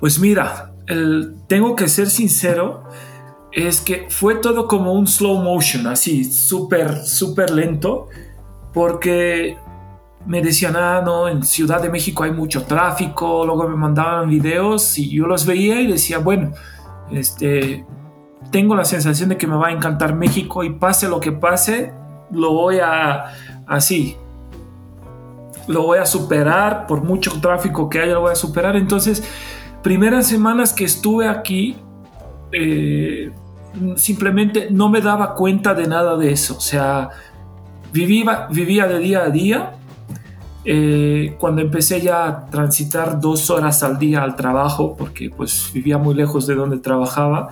[0.00, 0.74] Pues mira,
[1.46, 2.84] tengo que ser sincero,
[3.52, 8.08] es que fue todo como un slow motion, así, súper, súper lento,
[8.72, 9.56] porque
[10.26, 14.98] me decían, ah, no, en Ciudad de México hay mucho tráfico, luego me mandaban videos
[14.98, 16.52] y yo los veía y decía, bueno,
[17.10, 17.84] este,
[18.50, 21.92] tengo la sensación de que me va a encantar México y pase lo que pase,
[22.30, 23.32] lo voy a
[23.66, 24.16] así,
[25.66, 28.76] lo voy a superar, por mucho tráfico que haya, lo voy a superar.
[28.76, 29.22] Entonces,
[29.82, 31.76] primeras semanas que estuve aquí,
[32.52, 33.30] eh,
[33.96, 36.56] simplemente no me daba cuenta de nada de eso.
[36.56, 37.10] O sea,
[37.92, 39.72] vivía, vivía de día a día.
[40.64, 45.98] Eh, cuando empecé ya a transitar dos horas al día al trabajo, porque pues vivía
[45.98, 47.48] muy lejos de donde trabajaba,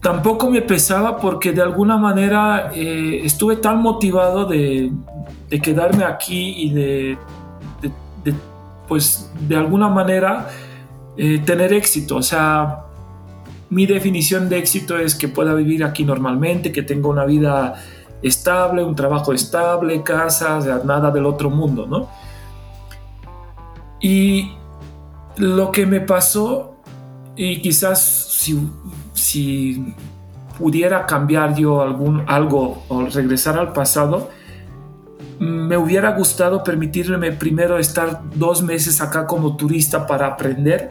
[0.00, 4.92] tampoco me pesaba porque de alguna manera eh, estuve tan motivado de,
[5.60, 7.18] quedarme aquí y de,
[8.86, 10.48] pues de alguna manera
[11.16, 12.16] eh, tener éxito.
[12.16, 12.84] O sea,
[13.70, 17.74] mi definición de éxito es que pueda vivir aquí normalmente, que tenga una vida
[18.22, 22.08] estable, un trabajo estable, casa, nada del otro mundo, ¿no?
[24.00, 24.52] Y
[25.36, 26.76] lo que me pasó,
[27.34, 28.68] y quizás si,
[29.12, 29.94] si
[30.58, 34.30] pudiera cambiar yo algún, algo o regresar al pasado,
[35.38, 40.90] me hubiera gustado permitirme primero estar dos meses acá como turista para aprender,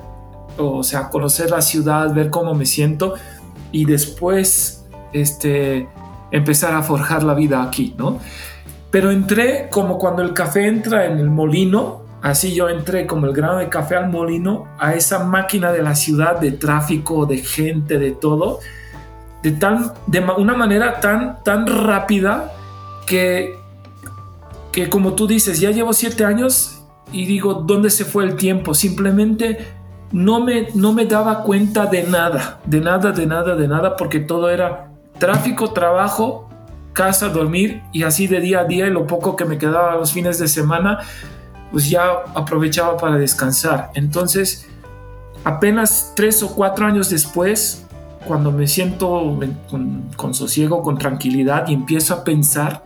[0.57, 3.15] o sea, conocer la ciudad, ver cómo me siento
[3.71, 5.89] y después este,
[6.35, 8.19] empezar a forjar la vida aquí, ¿no?
[8.91, 13.33] Pero entré como cuando el café entra en el molino, así yo entré como el
[13.33, 17.97] grano de café al molino, a esa máquina de la ciudad, de tráfico, de gente,
[17.99, 18.59] de todo,
[19.43, 22.51] de, tan, de una manera tan, tan rápida
[23.07, 23.57] que,
[24.71, 28.73] que como tú dices, ya llevo siete años y digo, ¿dónde se fue el tiempo?
[28.73, 29.67] Simplemente
[30.11, 34.19] no me, no me daba cuenta de nada, de nada, de nada, de nada, porque
[34.19, 36.49] todo era tráfico, trabajo,
[36.93, 40.13] casa, dormir y así de día a día y lo poco que me quedaba los
[40.13, 40.99] fines de semana,
[41.71, 43.91] pues ya aprovechaba para descansar.
[43.93, 44.67] Entonces,
[45.43, 47.85] apenas tres o cuatro años después,
[48.25, 49.37] cuando me siento
[49.69, 52.83] con, con sosiego, con tranquilidad y empiezo a pensar,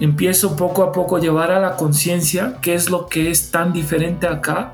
[0.00, 3.72] empiezo poco a poco a llevar a la conciencia qué es lo que es tan
[3.72, 4.72] diferente acá.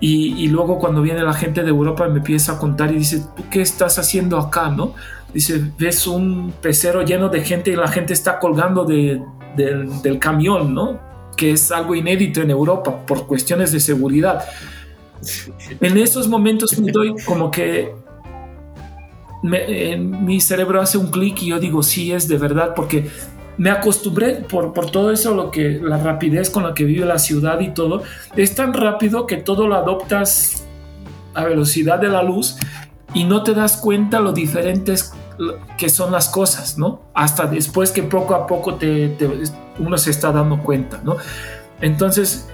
[0.00, 3.24] Y, y, luego cuando viene la gente de Europa me empieza a contar y dice,
[3.34, 4.68] ¿tú qué estás haciendo acá?
[4.68, 4.92] ¿no?
[5.34, 9.20] Dice, ves un pecero lleno de gente y la gente está colgando de,
[9.56, 11.00] del camión, ¿no?
[11.36, 14.44] Que es algo inédito en Europa por cuestiones de seguridad.
[15.80, 17.92] En esos momentos me doy como que
[19.52, 23.10] en mi cerebro hace un clic y yo digo, sí, es de verdad, porque
[23.56, 27.18] me acostumbré por, por, todo eso, lo que, la rapidez con la que vive la
[27.18, 28.02] ciudad y todo,
[28.36, 30.64] es tan rápido que todo lo adoptas
[31.34, 32.56] a velocidad de la luz
[33.12, 35.12] y no te das cuenta lo diferentes
[35.76, 37.02] que son las cosas, ¿no?
[37.14, 39.16] Hasta después que poco a poco te,
[39.78, 41.16] uno se está dando cuenta, ¿no?
[41.80, 42.48] Entonces,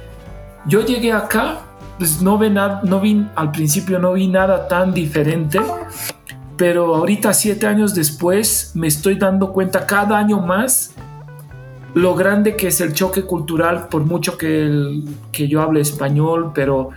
[0.67, 1.61] yo llegué acá,
[1.99, 5.61] pues no, ve nada, no vi, al principio no vi nada tan diferente,
[6.57, 10.95] pero ahorita, siete años después, me estoy dando cuenta cada año más
[11.95, 16.91] lo grande que es el choque cultural, por mucho que, que yo hable español, pero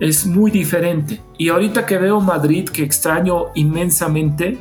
[0.00, 1.20] es muy diferente.
[1.38, 4.58] Y ahorita que veo Madrid, que extraño inmensamente,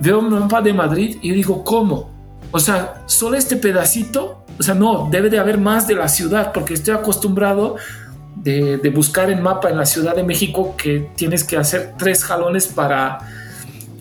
[0.00, 2.10] veo un mapa de Madrid y digo, ¿cómo?
[2.50, 6.52] O sea, solo este pedacito, o sea, no, debe de haber más de la ciudad,
[6.52, 7.76] porque estoy acostumbrado
[8.36, 12.66] de, buscar en mapa en la Ciudad de México que tienes que hacer tres jalones
[12.66, 13.20] para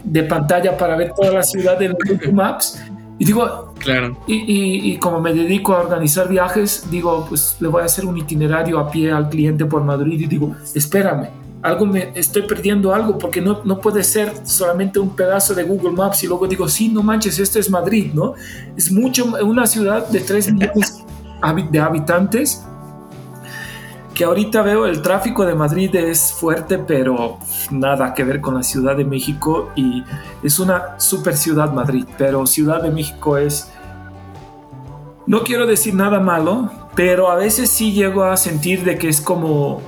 [0.03, 2.81] de pantalla para ver toda la ciudad en Google Maps.
[3.19, 4.17] Y digo, claro.
[4.25, 8.17] Y, y, como me dedico a organizar viajes, digo, pues le voy a hacer un
[8.17, 11.29] itinerario a pie al cliente por Madrid y digo, espérame,
[11.61, 15.91] algo me estoy perdiendo algo porque no, no puede ser solamente un pedazo de Google
[15.91, 18.33] Maps y luego digo, sí, no manches, esto es Madrid, ¿no?
[18.75, 21.03] Es mucho, una ciudad de 3 millones
[21.71, 22.63] de habitantes
[24.13, 27.37] que ahorita veo el tráfico de Madrid es fuerte, pero
[27.69, 30.03] nada que ver con la Ciudad de México y
[30.43, 33.71] es una super ciudad Madrid, pero Ciudad de México es...
[35.27, 39.21] No quiero decir nada malo, pero a veces sí llego a sentir de que es
[39.21, 39.81] como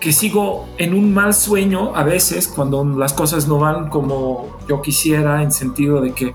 [0.00, 4.80] que sigo en un mal sueño a veces cuando las cosas no van como yo
[4.80, 6.34] quisiera en sentido de que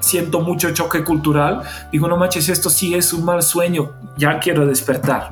[0.00, 4.66] siento mucho choque cultural, digo, no manches, esto sí es un mal sueño, ya quiero
[4.66, 5.30] despertar,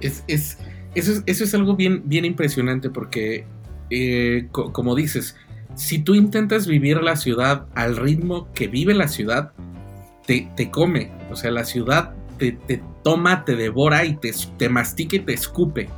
[0.00, 0.56] Es, eso,
[0.94, 3.44] es, eso es algo bien, bien impresionante porque,
[3.90, 5.36] eh, como dices,
[5.74, 9.52] si tú intentas vivir la ciudad al ritmo que vive la ciudad,
[10.26, 11.12] te, te come.
[11.30, 15.34] O sea, la ciudad te, te toma, te devora y te, te mastica y te
[15.34, 15.88] escupe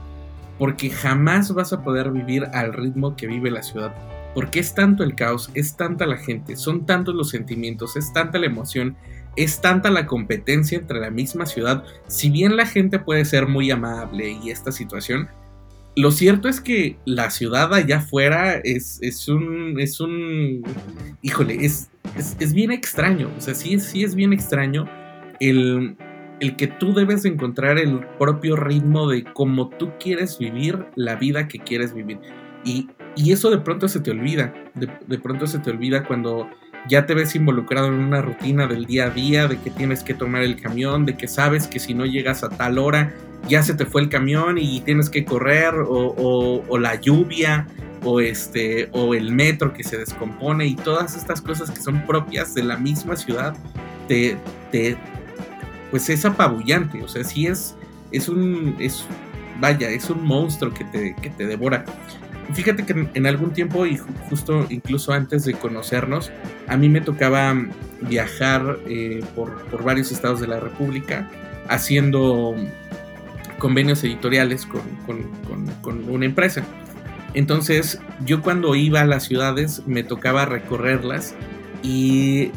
[0.59, 3.95] porque jamás vas a poder vivir al ritmo que vive la ciudad.
[4.35, 8.39] Porque es tanto el caos, es tanta la gente, son tantos los sentimientos, es tanta
[8.39, 8.97] la emoción,
[9.37, 11.85] es tanta la competencia entre la misma ciudad.
[12.07, 15.29] Si bien la gente puede ser muy amable y esta situación,
[15.97, 19.79] lo cierto es que la ciudad allá afuera es, es un.
[19.79, 20.63] es un.
[21.21, 23.31] híjole, es, es, es bien extraño.
[23.37, 24.89] O sea, sí, sí es bien extraño
[25.41, 25.97] el
[26.43, 31.47] el que tú debes encontrar el propio ritmo de cómo tú quieres vivir la vida
[31.47, 32.19] que quieres vivir.
[32.65, 32.89] Y,
[33.31, 36.49] eso de pronto se te olvida, de, pronto se te olvida cuando
[36.89, 40.15] ya te ves involucrado en una rutina del día a día, de que tienes que
[40.15, 43.15] tomar el camión, de que sabes que si no llegas a tal hora
[43.49, 47.69] ya se te fue el camión y tienes que correr, o, o la lluvia,
[48.03, 52.55] o este, o el metro que se descompone, y todas estas cosas que son propias
[52.55, 53.55] de la misma ciudad,
[54.09, 54.37] te,
[54.73, 54.97] te,
[55.93, 57.77] pues es apabullante, o sea, sí es,
[58.13, 59.05] es un, es,
[59.61, 61.85] vaya, es un monstruo que te, que te devora.
[62.55, 63.99] Fíjate que en, algún tiempo, y
[64.31, 66.33] justo incluso antes de conocernos,
[66.67, 67.55] a mí me tocaba
[68.01, 71.31] viajar eh, por, por, varios estados de la República
[71.69, 72.57] haciendo
[73.59, 76.65] convenios editoriales con, con, con una empresa.
[77.35, 81.35] Entonces, yo cuando iba a las ciudades me tocaba recorrerlas
[81.83, 82.51] y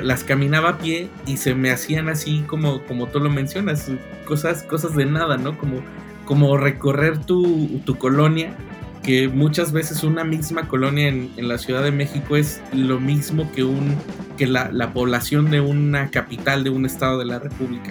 [0.00, 3.90] las caminaba a pie y se me hacían así como, como tú lo mencionas,
[4.24, 5.58] cosas, cosas de nada, ¿no?
[5.58, 5.80] Como,
[6.24, 8.54] como recorrer tu, colonia,
[9.02, 13.64] que muchas veces una misma colonia en, la Ciudad de México es lo mismo que,
[13.64, 13.96] un,
[14.38, 17.90] que la, población de una capital de un estado de la República.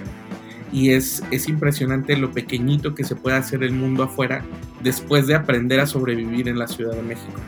[0.71, 4.43] Y es, es impresionante lo pequeñito que se puede hacer el mundo afuera
[4.81, 7.39] después de aprender a sobrevivir en la Ciudad de México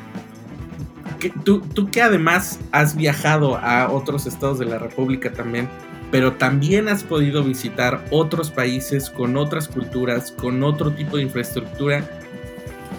[1.29, 1.61] tú,
[1.91, 5.69] que además has viajado a otros estados de la República también,
[6.11, 12.03] pero también has podido visitar otros países con otras culturas, con otro tipo de infraestructura.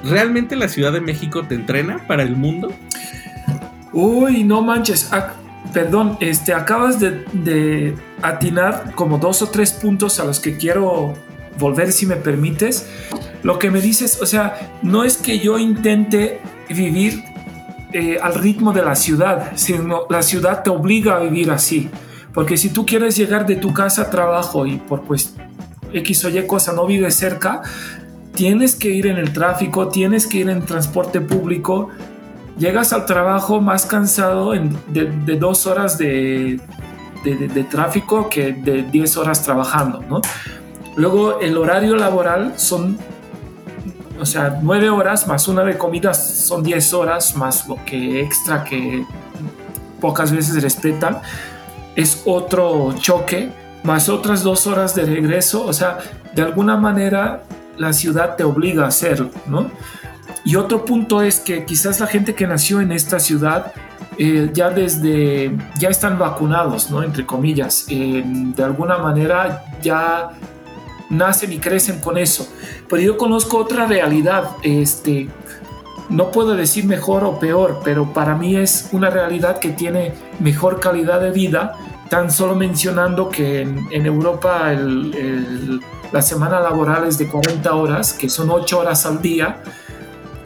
[0.05, 2.73] ¿Realmente la Ciudad de México te entrena para el mundo?
[3.93, 5.11] Uy, no manches.
[5.73, 11.14] perdón, este, acabas de, de, atinar como dos o tres puntos a los que quiero
[11.59, 12.89] volver si me permites.
[13.43, 17.23] Lo que me dices, o sea, no es que yo intente vivir
[17.93, 21.90] eh, al ritmo de la ciudad, sino la ciudad te obliga a vivir así.
[22.32, 25.34] Porque si tú quieres llegar de tu casa a trabajo y por pues
[25.93, 27.62] X o Y cosa no vives cerca,
[28.34, 31.88] tienes que ir en el tráfico, tienes que ir en transporte público,
[32.59, 36.61] llegas al trabajo más cansado de, dos horas de,
[37.24, 40.20] de, tráfico que de 10 horas trabajando, ¿no?
[40.97, 42.99] Luego el horario laboral son
[44.23, 48.62] o sea, nueve horas más una de comida son diez horas, más lo que extra
[48.62, 49.05] que
[50.01, 51.20] pocas veces respetan,
[51.97, 53.51] es otro choque,
[53.83, 55.99] más otras dos horas de regreso, o sea,
[56.37, 57.43] de alguna manera
[57.77, 59.73] la ciudad te obliga a hacerlo, ¿no?
[60.45, 63.73] Y otro punto es que quizás la gente que nació en esta ciudad
[64.18, 65.51] eh, ya desde,
[65.81, 67.03] ya están vacunados, ¿no?
[67.03, 70.31] Entre comillas, eh, de alguna manera ya
[71.13, 72.49] nacen y crecen con eso.
[72.89, 75.29] Pero yo conozco otra realidad, este,
[76.09, 80.81] no puedo decir mejor o peor, pero para mí es una realidad que tiene mejor
[80.81, 81.75] calidad de vida,
[82.09, 84.73] tan solo mencionando que en, Europa
[86.13, 89.63] la semana laboral es de 40 horas, que son 8 horas al día,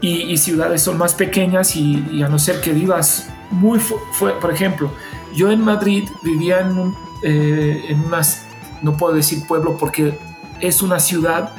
[0.01, 3.81] y, ciudades son más pequeñas y, a no ser que vivas muy,
[4.19, 4.91] por ejemplo,
[5.35, 8.47] yo en Madrid vivía en, eh, en unas,
[8.83, 10.17] no puedo decir pueblo porque
[10.61, 11.53] es una ciudad,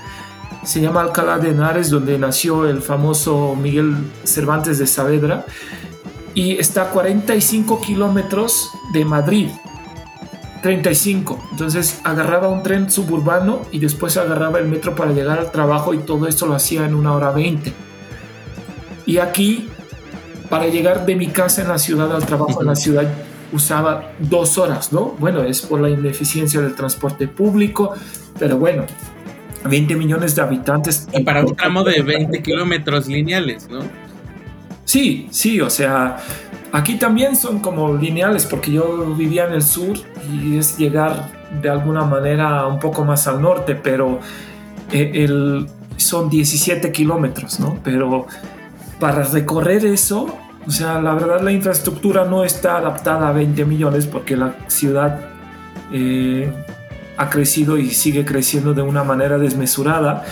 [0.64, 5.46] se llama Alcalá de Henares, donde nació el famoso Miguel Cervantes de Saavedra,
[6.34, 9.50] y está a 45 kilómetros de Madrid.
[10.62, 11.48] 35.
[11.52, 16.00] Entonces agarraba un tren suburbano y después agarraba el metro para llegar al trabajo y
[16.00, 17.74] todo esto lo hacía en una hora 20.
[19.06, 19.70] Y aquí,
[20.50, 23.08] para llegar de mi casa en la ciudad al trabajo en la ciudad,
[23.52, 25.16] usaba dos horas, ¿no?
[25.20, 27.94] Bueno, es por la ineficiencia del transporte público,
[28.38, 28.86] pero bueno,
[29.64, 31.08] 20 millones de habitantes.
[31.14, 33.80] Y para un tramo de 20 kilómetros lineales, ¿no?
[34.86, 36.18] Sí, sí, o sea,
[36.72, 39.98] aquí también son como lineales, porque yo vivía en el sur
[40.32, 41.32] y es llegar
[41.62, 44.20] de alguna manera un poco más al norte, pero
[44.92, 45.68] eh, el,
[45.98, 47.78] son 17 kilómetros, ¿no?
[47.84, 48.28] Pero
[49.00, 50.38] para recorrer eso,
[50.68, 55.22] o sea, la verdad la infraestructura no está adaptada a 20 millones porque la ciudad
[55.94, 56.52] eh,
[57.18, 60.26] ha crecido y sigue creciendo de una manera desmesurada,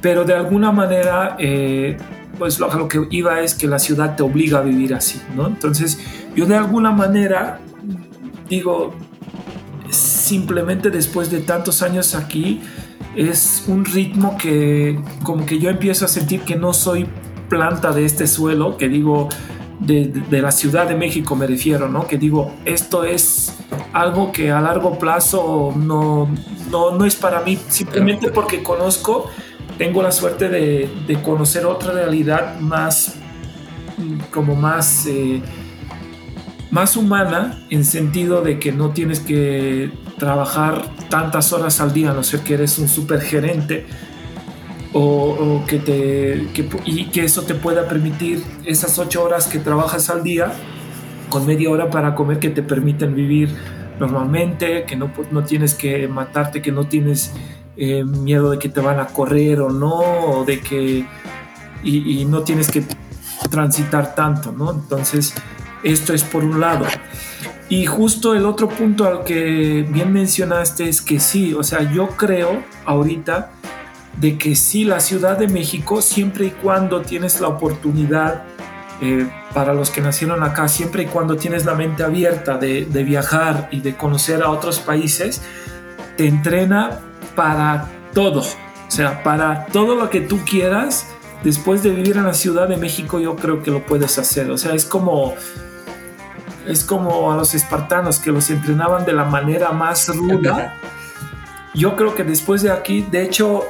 [0.00, 1.96] pero de alguna manera, eh,
[2.38, 5.46] pues lo, lo, que iba es que la ciudad te obliga a vivir así, ¿no?
[5.46, 5.98] Entonces,
[6.34, 7.60] yo de alguna manera
[8.48, 8.94] digo,
[9.90, 12.60] simplemente después de tantos años aquí,
[13.16, 17.06] es un ritmo que como que yo empiezo a sentir que no soy
[17.48, 19.28] planta de este suelo, que digo,
[19.80, 22.06] de, de, la Ciudad de México me refiero, ¿no?
[22.06, 23.54] Que digo, esto es
[23.92, 26.28] algo que a largo plazo no,
[26.70, 29.30] no, no es para mí, simplemente porque conozco,
[29.78, 33.16] tengo la suerte de, de conocer otra realidad más,
[34.30, 35.06] como más...
[35.06, 35.42] Eh,
[36.70, 42.14] más humana en sentido de que no tienes que trabajar tantas horas al día, a
[42.14, 43.86] no ser que eres un super gerente
[44.94, 46.48] o, que te
[46.84, 50.52] y que eso te pueda permitir esas ocho horas que trabajas al día
[51.28, 53.54] con media hora para comer que te permiten vivir
[53.98, 57.32] normalmente, que no, no tienes que matarte, que no tienes
[57.76, 61.04] eh, miedo de que te van a correr o no, o de que
[61.82, 62.82] y, no tienes que
[63.50, 64.70] transitar tanto, ¿no?
[64.70, 65.34] Entonces,
[65.82, 66.86] esto es por un lado.
[67.68, 72.08] Y justo el otro punto al que bien mencionaste es que sí, o sea, yo
[72.08, 73.50] creo ahorita
[74.20, 78.44] de que sí, la Ciudad de México, siempre y cuando tienes la oportunidad,
[79.00, 83.04] eh, para los que nacieron acá, siempre y cuando tienes la mente abierta de, de
[83.04, 85.42] viajar y de conocer a otros países,
[86.16, 87.00] te entrena
[87.34, 91.06] para todo, o sea, para todo lo que tú quieras.
[91.42, 94.50] Después de vivir en la Ciudad de México, yo creo que lo puedes hacer.
[94.50, 95.34] O sea, es como
[96.66, 100.74] es como a los espartanos que los entrenaban de la manera más ruda.
[101.74, 103.64] Yo creo que después de aquí, de hecho,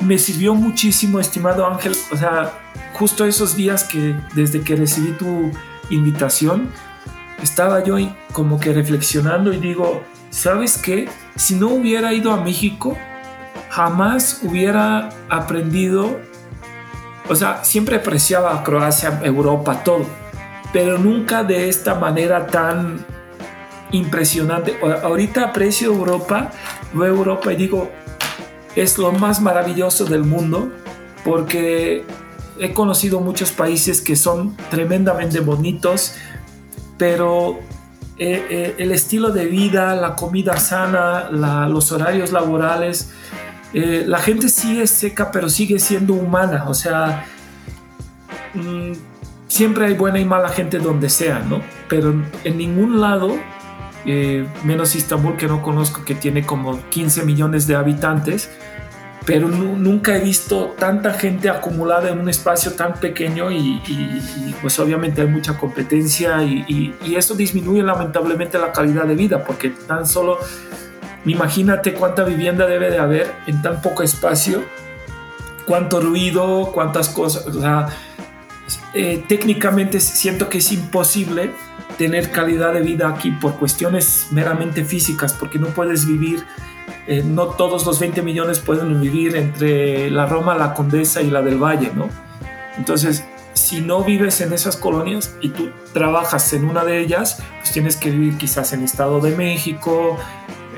[0.00, 2.52] me sirvió muchísimo, estimado Ángel, o sea,
[2.94, 5.50] justo esos días que desde que recibí tu
[5.90, 6.70] invitación,
[7.42, 7.96] estaba yo
[8.32, 11.08] como que reflexionando y digo, ¿sabes qué?
[11.36, 12.96] Si no hubiera ido a México,
[13.70, 16.20] jamás hubiera aprendido,
[17.28, 20.06] o sea, siempre apreciaba Croacia, Europa, todo
[20.72, 23.04] pero nunca de esta manera tan
[23.90, 24.78] impresionante.
[25.02, 26.50] Ahorita aprecio Europa,
[26.92, 27.90] veo Europa y digo,
[28.76, 30.70] es lo más maravilloso del mundo
[31.24, 32.04] porque
[32.58, 36.14] he conocido muchos países que son tremendamente bonitos,
[36.96, 37.58] pero
[38.18, 43.12] eh, eh, el estilo de vida, la comida sana, los horarios laborales,
[43.72, 46.64] eh, la gente sigue seca, pero sigue siendo humana.
[46.68, 47.26] O sea,
[48.54, 48.92] mm,
[49.46, 51.60] siempre hay buena y mala gente donde sea, ¿no?
[51.88, 52.14] Pero
[52.44, 53.36] en ningún lado,
[54.10, 58.50] eh, menos Istambul que no conozco, que tiene como 15 millones de habitantes,
[59.26, 63.82] pero nunca he visto tanta gente acumulada en un espacio tan pequeño y,
[64.62, 69.68] pues obviamente hay mucha competencia y, y, eso disminuye lamentablemente la calidad de vida porque
[69.68, 70.38] tan solo
[71.26, 74.62] imagínate cuánta vivienda debe de haber en tan poco espacio,
[75.66, 77.88] cuánto ruido, cuántas cosas, o sea,
[78.94, 81.50] eh, técnicamente siento que es imposible
[81.96, 86.44] tener calidad de vida aquí por cuestiones meramente físicas, porque no puedes vivir,
[87.06, 91.42] eh, no todos los 20 millones pueden vivir entre la Roma, la Condesa y la
[91.42, 92.08] del Valle, ¿no?
[92.76, 93.24] Entonces,
[93.54, 97.96] si no vives en esas colonias y tú trabajas en una de ellas, pues tienes
[97.96, 100.16] que vivir quizás en Estado de México,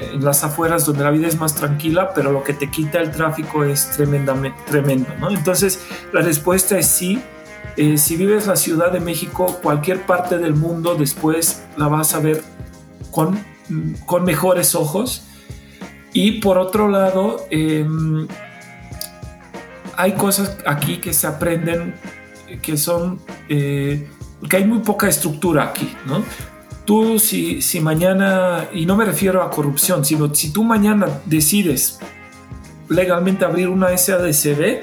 [0.01, 3.11] en las afueras donde la vida es más tranquila, pero lo que te quita el
[3.11, 5.31] tráfico es tremendamente tremendo, ¿no?
[5.31, 5.81] Entonces,
[6.13, 7.21] la respuesta es sí,
[7.77, 12.21] eh, si vives la Ciudad de México, cualquier parte del mundo después la vas a
[12.21, 12.43] ver
[13.11, 13.39] con,
[14.07, 15.25] con mejores ojos.
[16.13, 18.27] Y por otro lado, em,
[19.97, 21.95] hay cosas aquí que se aprenden
[22.63, 24.09] que son, eh,
[24.49, 26.25] que hay muy poca estructura aquí, ¿no?
[26.85, 32.01] Tú si, si mañana, y no me refiero a corrupción, sino si tú mañana decides
[32.89, 34.83] legalmente abrir una SADCB,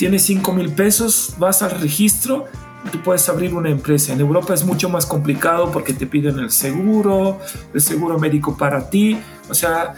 [0.00, 2.46] tienes 5 mil pesos, vas al registro,
[2.90, 4.14] tú puedes abrir una empresa.
[4.14, 7.38] En Europa es mucho más complicado porque te piden el seguro,
[7.74, 9.18] el seguro médico para ti,
[9.50, 9.92] o sea,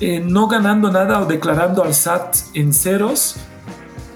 [0.00, 3.36] eh, no ganando nada o declarando al SAT en ceros,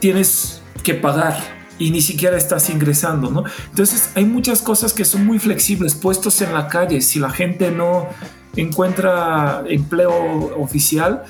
[0.00, 1.38] tienes que pagar
[1.78, 3.44] y ni siquiera estás ingresando, ¿no?
[3.70, 7.70] Entonces hay muchas cosas que son muy flexibles, puestos en la calle, si la gente
[7.70, 8.08] no
[8.56, 11.22] encuentra empleo oficial,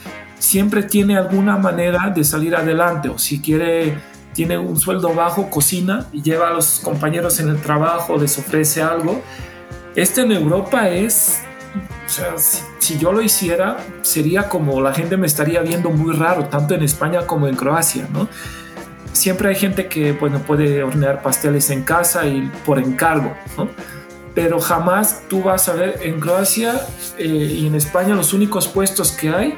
[0.43, 3.97] siempre tiene alguna manera de salir adelante o si quiere
[4.35, 8.83] tiene un sueldo bajo, cocina y lleva a los compañeros en el trabajo, les ofrece
[8.83, 9.23] algo.
[9.95, 11.39] Este en Europa es
[12.05, 12.35] o sea,
[12.79, 16.83] si, yo lo hiciera, sería como la gente me estaría viendo muy raro, tanto en
[16.83, 18.29] España como en Croacia, ¿no?
[19.13, 23.69] Siempre hay gente que, bueno, puede hornear pasteles en casa y por encargo, ¿no?
[24.35, 26.81] Pero jamás tú vas a ver en Croacia
[27.19, 29.55] eh, y en España los únicos puestos que hay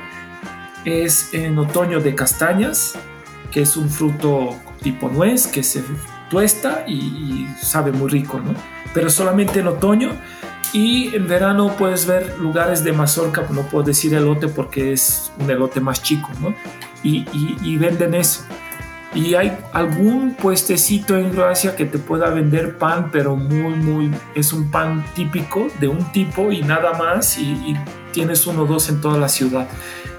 [0.84, 2.94] es en otoño de castañas,
[3.50, 5.82] que es un fruto tipo nuez que se
[6.30, 8.54] tuesta y, y sabe muy rico, ¿no?
[8.92, 10.10] Pero solamente en otoño
[10.74, 15.48] y en verano puedes ver lugares de mazorca, no puedo decir elote porque es un
[15.48, 16.52] elote más chico, ¿no?
[17.04, 18.42] Y, venden eso.
[19.14, 24.52] Y hay algún puestecito en Croacia que te pueda vender pan, pero muy, muy, es
[24.52, 27.76] un pan típico de un tipo y nada más, y,
[28.14, 29.68] tienes uno o dos en toda la ciudad.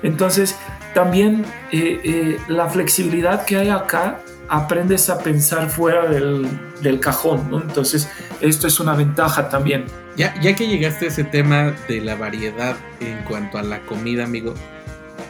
[0.03, 0.55] Entonces,
[0.93, 4.19] también eh, eh, la flexibilidad que hay acá
[4.49, 7.49] aprendes a pensar fuera del, cajón.
[7.67, 8.07] Entonces,
[8.41, 9.85] esto es una ventaja también.
[10.17, 14.23] Ya, ya que llegaste a ese tema de la variedad en cuanto a la comida,
[14.23, 14.53] amigo,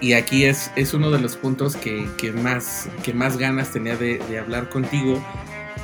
[0.01, 4.21] y aquí es, es uno de los puntos que, más, que más ganas tenía de,
[4.37, 5.23] hablar contigo,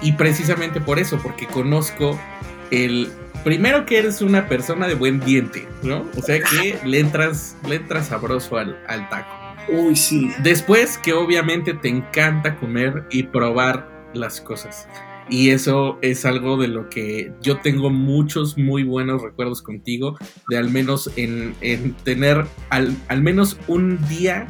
[0.02, 2.20] y precisamente por eso, porque conozco
[2.72, 3.10] el...
[3.44, 6.06] Primero que eres una persona de buen diente, ¿no?
[6.16, 9.36] O sea que le entras, le entras sabroso al, al taco.
[9.70, 10.30] Uy, sí.
[10.44, 14.88] Después que obviamente te encanta comer y probar las cosas.
[15.30, 20.18] Y eso es algo de lo que yo tengo muchos muy buenos recuerdos contigo,
[20.50, 21.56] de al menos en,
[22.04, 24.48] tener al, al, menos un día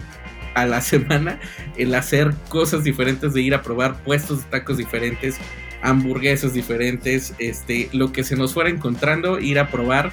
[0.56, 1.40] a la semana
[1.78, 5.38] el hacer cosas diferentes, de ir a probar puestos de tacos diferentes,
[5.82, 10.12] hamburguesas diferentes, este, lo que se nos fuera encontrando, ir a probar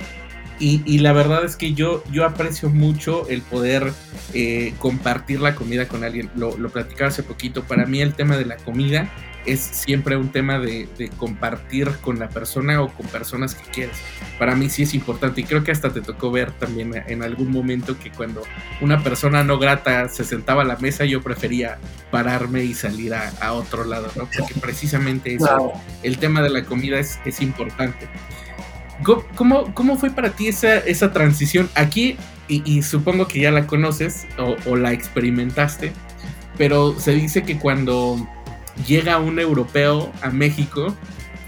[0.61, 3.93] y, la verdad es que yo, yo aprecio mucho el poder
[4.35, 6.31] eh, compartir la comida con alguien.
[6.35, 7.63] Lo, lo platicaba hace poquito.
[7.63, 9.09] Para mí el tema de la comida
[9.53, 13.97] es siempre un tema de, compartir con la persona o con personas que quieres.
[14.39, 17.51] Para mí sí es importante y creo que hasta te tocó ver también en algún
[17.51, 18.43] momento que cuando
[18.81, 21.79] una persona no grata se sentaba a la mesa yo prefería
[22.11, 24.29] pararme y salir a, otro lado, ¿no?
[24.37, 25.73] Porque precisamente eso,
[26.03, 28.09] el tema de la comida es, es importante.
[29.35, 31.71] ¿Cómo, cómo fue para ti esa, esa transición?
[31.75, 32.17] Aquí,
[32.49, 34.27] y, supongo que ya la conoces
[34.67, 35.93] o, la experimentaste,
[36.57, 38.29] pero se dice que cuando
[38.87, 40.95] llega un europeo a México,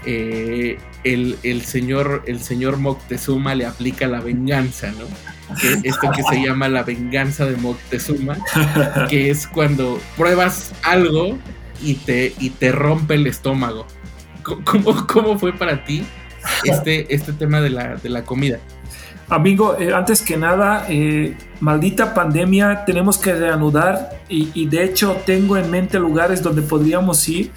[0.05, 5.05] eh, el, señor, el señor Moctezuma le aplica la venganza, ¿no?
[5.83, 8.37] esto que se llama la venganza de Moctezuma,
[9.09, 11.37] que es cuando pruebas algo
[11.81, 13.85] y te, y te rompe el estómago.
[14.43, 16.03] ¿Cómo, ¿Cómo fue para ti
[16.63, 18.59] este, este tema de la, de la comida.
[19.31, 25.55] Amigo, eh, antes que nada, eh, maldita pandemia, tenemos que reanudar y, de hecho tengo
[25.55, 27.53] en mente lugares donde podríamos ir,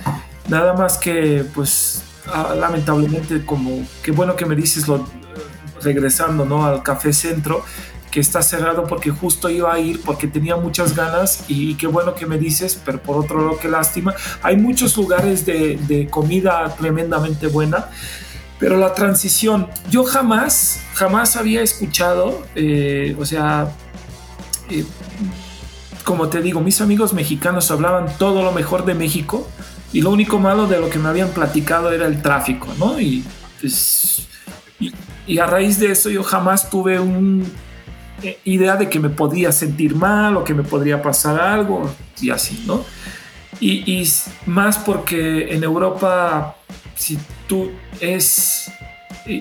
[0.49, 5.05] nada más que pues ah, lamentablemente como, qué bueno que me dices lo,
[5.83, 6.65] regresando ¿no?
[6.65, 7.65] al Café Centro,
[8.09, 12.15] que está cerrado porque justo iba a ir porque tenía muchas ganas y, qué bueno
[12.15, 14.15] que me dices, pero por otro lado qué lástima.
[14.45, 17.89] Hay muchos lugares de comida tremendamente buena.
[18.59, 23.69] Pero la transición, yo jamás, jamás había escuchado, eh, o sea,
[24.71, 24.85] eh,
[26.05, 29.49] como te digo, mis amigos mexicanos hablaban todo lo mejor de México
[29.93, 33.01] y lo único malo de lo que me habían platicado era el tráfico, ¿no?
[33.01, 33.25] Y,
[33.61, 34.29] pues,
[35.27, 37.45] y, a raíz de eso yo jamás tuve una
[38.23, 41.91] eh, idea de que me podía sentir mal o que me podría pasar algo
[42.21, 42.85] y así, ¿no?
[43.61, 44.09] Y, y
[44.47, 46.57] más porque en Europa
[46.97, 47.71] si tú
[48.01, 48.71] es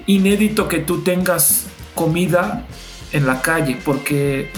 [0.07, 2.65] inédito que tú tengas comida
[3.11, 4.49] en la calle porque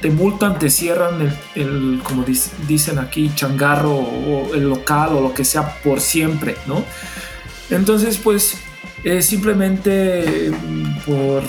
[0.00, 2.24] te multan, te cierran el, como
[2.68, 6.84] dicen aquí, changarro o el local o lo que sea por siempre, ¿no?
[7.70, 8.58] Entonces, pues
[9.20, 11.42] simplemente mm, por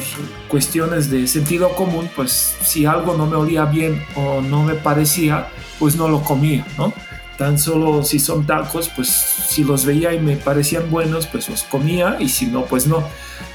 [0.47, 5.47] cuestiones de sentido común, pues si algo no me olía bien o no me parecía,
[5.79, 6.93] pues no lo comía, ¿no?
[7.37, 11.63] Tan solo si son tacos, pues si los veía y me parecían buenos, pues los
[11.63, 13.03] comía y si no, pues no.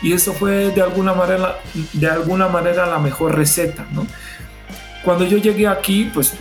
[0.02, 1.58] Y eso fue de alguna manera,
[1.92, 4.06] de alguna manera la mejor receta, ¿no?
[5.02, 6.34] Cuando yo llegué aquí, pues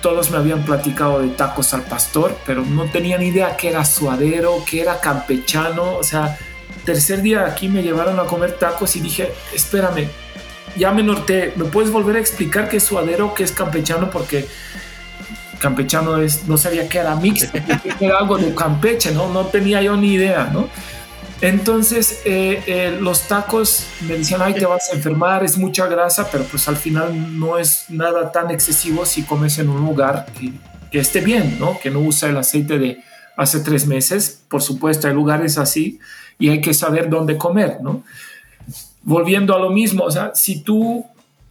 [0.00, 3.84] todos me habían platicado de tacos al pastor, pero no tenía ni idea qué era
[3.84, 5.96] suadero, qué era campechano.
[5.96, 6.38] O sea,
[6.84, 10.08] tercer día aquí me llevaron a comer tacos y dije, espérame,
[10.76, 14.10] ya me norte, ¿me puedes volver a explicar qué es suadero, qué es campechano?
[14.10, 14.48] Porque
[15.58, 19.32] campechano es, no sabía que era que era algo de Campeche, ¿no?
[19.32, 20.68] No tenía yo ni idea, ¿no?
[21.40, 26.28] Entonces, eh, eh, los tacos me decían, ay, te vas a enfermar, es mucha grasa,
[26.30, 30.52] pero pues al final no es nada tan excesivo si comes en un lugar que,
[30.90, 31.78] que esté bien, ¿no?
[31.78, 33.00] Que no usa el aceite de
[33.36, 34.40] hace tres meses.
[34.48, 36.00] Por supuesto, hay lugares así
[36.40, 38.02] y hay que saber dónde comer, ¿no?
[39.08, 41.06] volviendo a lo mismo, o sea, si tú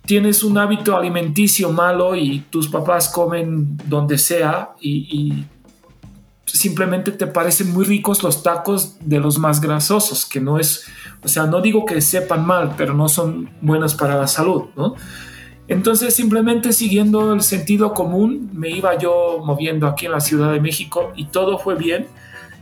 [0.08, 5.46] tienes un hábito alimenticio malo y tus papás comen donde sea y,
[6.46, 10.86] simplemente te parecen muy ricos los tacos de los más grasosos, que no es,
[11.22, 14.96] o sea, no digo que sepan mal, pero no son buenos para la salud, ¿no?
[15.68, 20.62] Entonces simplemente siguiendo el sentido común me iba yo moviendo aquí en la Ciudad de
[20.62, 22.08] México y todo fue bien.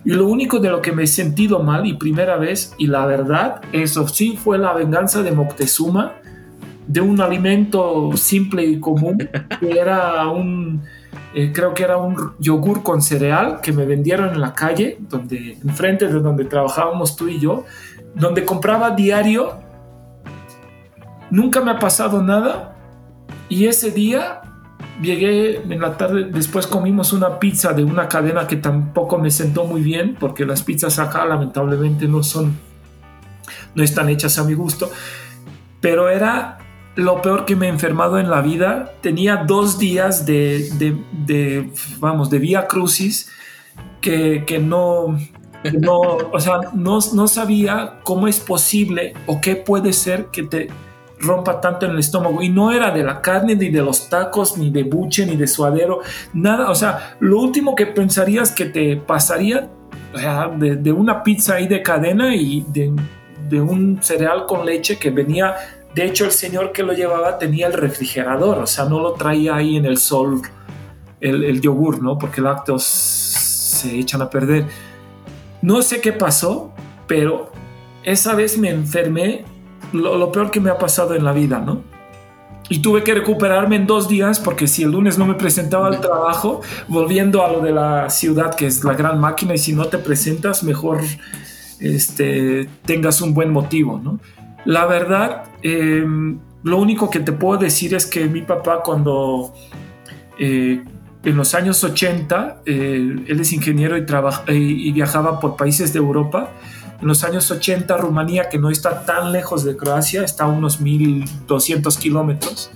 [0.04, 3.06] Y lo único de lo que me he sentido mal y primera vez, y la
[3.06, 6.14] verdad, eso sí fue la venganza de Moctezuma,
[6.88, 9.18] de un alimento simple y común,
[9.60, 10.84] que era un,
[11.34, 15.58] eh, creo que era un yogur con cereal que me vendieron en la calle, donde,
[15.64, 17.66] enfrente de donde trabajábamos tú y yo,
[18.14, 19.54] donde compraba diario.
[21.30, 22.78] Nunca me ha pasado nada.
[23.50, 24.42] Y ese día
[25.02, 29.66] llegué en la tarde, después comimos una pizza de una cadena que tampoco me sentó
[29.66, 32.58] muy bien, porque las pizzas acá lamentablemente no son,
[33.76, 34.90] no están hechas a mi gusto.
[35.82, 36.60] Pero era
[36.96, 38.94] lo peor que me he enfermado en la vida.
[39.02, 40.70] Tenía dos días de,
[41.26, 41.70] de,
[42.00, 43.30] vamos, de vía crucis
[44.02, 45.18] que, que no,
[45.80, 46.00] no,
[46.32, 50.70] o sea, no, no sabía cómo es posible o qué puede ser que te
[51.20, 52.42] rompa tanto en el estómago.
[52.42, 55.48] Y no era de la carne, ni de los tacos, ni de buche, ni de
[55.48, 56.00] suadero,
[56.34, 56.70] nada.
[56.70, 59.70] O sea, lo último que pensarías que te pasaría
[60.58, 62.94] de, de, una pizza ahí de cadena y de,
[63.50, 65.56] de un cereal con leche que venía
[65.96, 69.56] de hecho, el señor que lo llevaba tenía el refrigerador, o sea, no lo traía
[69.56, 70.42] ahí en el sol
[71.22, 72.18] el, yogur, ¿no?
[72.18, 74.66] Porque lácteos se echan a perder.
[75.62, 76.74] No sé qué pasó,
[77.08, 77.50] pero
[78.04, 79.46] esa vez me enfermé,
[79.94, 81.82] lo, peor que me ha pasado en la vida, ¿no?
[82.68, 86.02] Y tuve que recuperarme en dos días porque si el lunes no me presentaba al
[86.02, 89.86] trabajo, volviendo a lo de la ciudad, que es la gran máquina, y si no
[89.86, 91.00] te presentas, mejor
[91.80, 94.20] este, tengas un buen motivo, ¿no?
[94.66, 99.54] La verdad, em, lo único que te puedo decir es que mi papá cuando
[100.40, 100.84] eh,
[101.24, 104.04] en los años 80, eh, él es ingeniero y,
[104.48, 106.52] y, viajaba por países de Europa.
[107.02, 110.82] En los años 80, Rumanía, que no está tan lejos de Croacia, está a unos
[110.82, 112.72] 1200 kilómetros,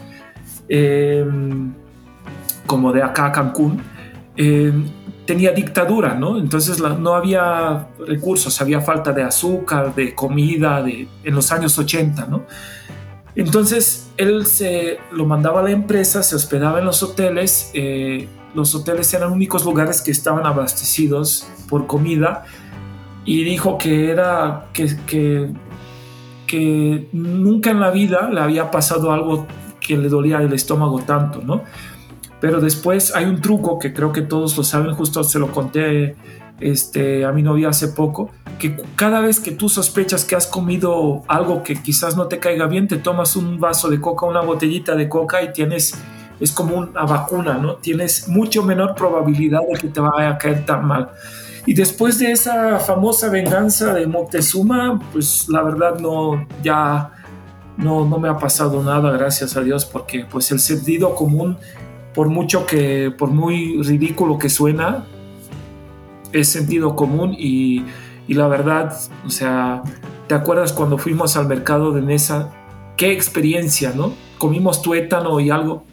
[0.68, 1.74] em,
[2.66, 3.82] como de acá a Cancún.
[5.30, 6.40] Tenía dictadura, ¿no?
[6.40, 12.26] Entonces no había recursos, había falta de azúcar, de comida, de, en los años 80,
[12.26, 12.46] ¿no?
[13.36, 18.74] Entonces él se lo mandaba a la empresa, se hospedaba en los hoteles, eh, los
[18.74, 22.46] hoteles eran únicos lugares que estaban abastecidos por comida
[23.24, 25.52] y dijo que era que, que,
[26.48, 29.46] que nunca en la vida le había pasado algo
[29.80, 31.66] que le dolía el estómago tanto, ¿no?
[32.42, 36.16] Pero después hay un truco que creo que todos lo saben, justo se lo conté
[36.60, 41.24] este, a mi novia hace poco, que cada vez que tú sospechas que has comido
[41.28, 44.96] algo que quizás no te caiga bien, te tomas un vaso de coca, una botellita
[44.96, 45.96] de coca y tienes,
[46.40, 47.76] es como una vacuna, ¿no?
[47.76, 51.12] Tienes mucho menor probabilidad de que te vaya a caer tan mal.
[51.66, 57.12] Y después de esa famosa venganza de Moctezuma, pues la verdad no, ya
[57.78, 61.58] no, no me ha pasado nada, gracias a Dios, porque pues el sentido común
[62.20, 65.06] por mucho que, por muy ridículo que suena,
[66.34, 67.86] es sentido común y,
[68.28, 68.94] y la verdad,
[69.26, 69.84] o sea,
[70.28, 72.52] ¿te acuerdas cuando fuimos al mercado de Nesa?
[72.98, 74.12] Qué experiencia, ¿no?
[74.38, 75.86] Comimos tuétano y algo,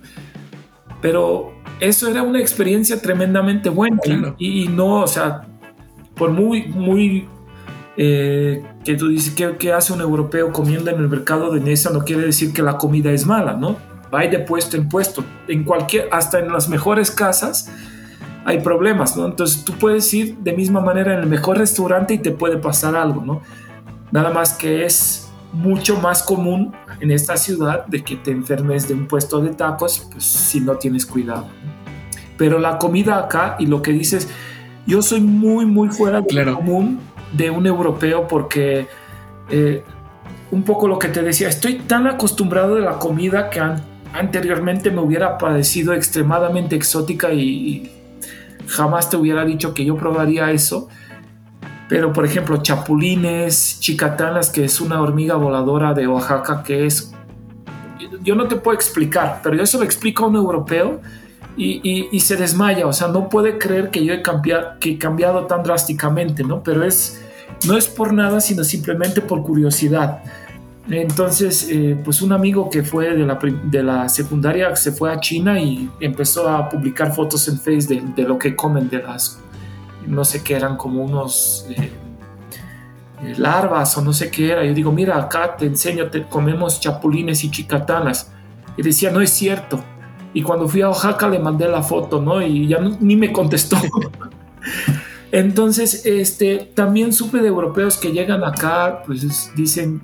[1.01, 4.01] pero eso era una experiencia tremendamente buena
[4.37, 5.43] y, no, o sea,
[6.17, 7.29] por muy, muy
[7.97, 11.91] eh, que tú dices que, que, hace un europeo comiendo en el mercado de Nesa
[11.91, 13.77] no quiere decir que la comida es mala, ¿no?
[14.17, 15.25] Va de puesto en puesto.
[15.49, 17.71] En cualquier, hasta en las mejores casas
[18.45, 19.27] hay problemas, ¿no?
[19.27, 22.95] Entonces tú puedes ir de misma manera en el mejor restaurante y te puede pasar
[22.97, 23.43] algo, ¿no?
[24.13, 28.95] Nada más que es mucho más común en esta ciudad de que te enfermes de
[28.95, 31.49] un puesto de tacos, pues si no tienes cuidado.
[32.39, 34.29] Pero la comida acá y lo que dices,
[34.87, 37.01] yo soy muy, muy fuera de lo común
[37.33, 38.87] de un europeo porque
[39.51, 39.83] eh,
[40.51, 44.91] un poco lo que te decía, estoy tan acostumbrado de la comida que han anteriormente
[44.91, 47.93] me hubiera parecido extremadamente exótica y,
[48.67, 50.89] jamás te hubiera dicho que yo probaría eso.
[51.89, 57.13] Pero por ejemplo, chapulines, chicatanas, que es una hormiga voladora de Oaxaca, que es...
[58.23, 61.01] Yo no te puedo explicar, pero yo se lo explico a un europeo
[61.57, 65.47] y, se desmaya, o sea, no puede creer que yo he cambiado, que he cambiado
[65.47, 66.63] tan drásticamente, ¿no?
[66.63, 67.23] Pero es,
[67.67, 70.23] no es por nada, sino simplemente por curiosidad.
[70.89, 75.19] Entonces, eh, pues un amigo que fue de la, de la, secundaria se fue a
[75.19, 79.41] China y empezó a publicar fotos en Facebook de, lo que comen, de las,
[80.07, 81.91] no sé qué eran, como unos, eh,
[83.23, 84.65] eh, larvas o no sé qué era.
[84.65, 88.31] Yo digo, mira, acá te enseño, comemos chapulines y chicatanas.
[88.77, 89.83] Y decía, no es cierto.
[90.35, 92.43] Y cuando fui a Oaxaca le mandé la foto, ¿no?
[92.43, 93.77] Y ya ni me contestó.
[95.33, 100.01] Entonces, este, también supe de europeos que llegan acá, pues dicen,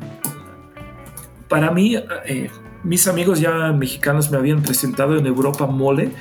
[1.52, 1.94] para mí,
[2.24, 2.48] eh,
[2.82, 6.12] mis amigos ya mexicanos me habían presentado en Europa mole,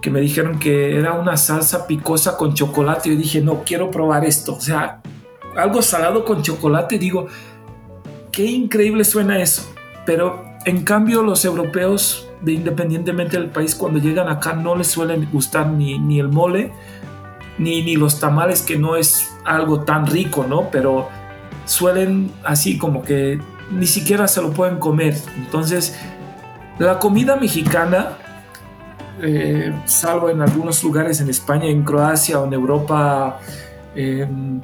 [0.00, 3.10] que me dijeron que era una salsa picosa con chocolate.
[3.10, 4.54] Yo dije, no, quiero probar esto.
[4.54, 5.02] O sea,
[5.54, 7.26] algo salado con chocolate, digo,
[8.32, 9.70] qué increíble suena eso.
[10.06, 15.28] Pero en cambio los europeos, de, independientemente del país, cuando llegan acá no les suelen
[15.30, 16.72] gustar ni, ni el mole,
[17.58, 20.70] ni, ni los tamales, que no es algo tan rico, ¿no?
[20.70, 21.10] Pero
[21.66, 23.38] suelen así como que
[23.70, 25.16] ni siquiera se lo pueden comer.
[25.36, 25.96] Entonces,
[26.78, 28.18] la comida mexicana,
[29.20, 33.40] eh, salvo en algunos lugares en España, en Croacia o en Europa,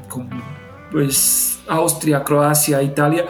[0.09, 0.29] como
[0.93, 3.25] pues Austria, Croacia, Italia,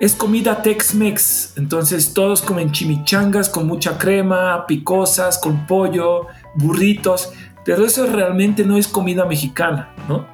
[0.00, 1.58] es comida Tex-Mex.
[1.58, 7.32] Entonces todos comen chimichangas con mucha crema, picosas, con pollo, burritos,
[7.64, 10.26] pero eso realmente no es comida mexicana, ¿no?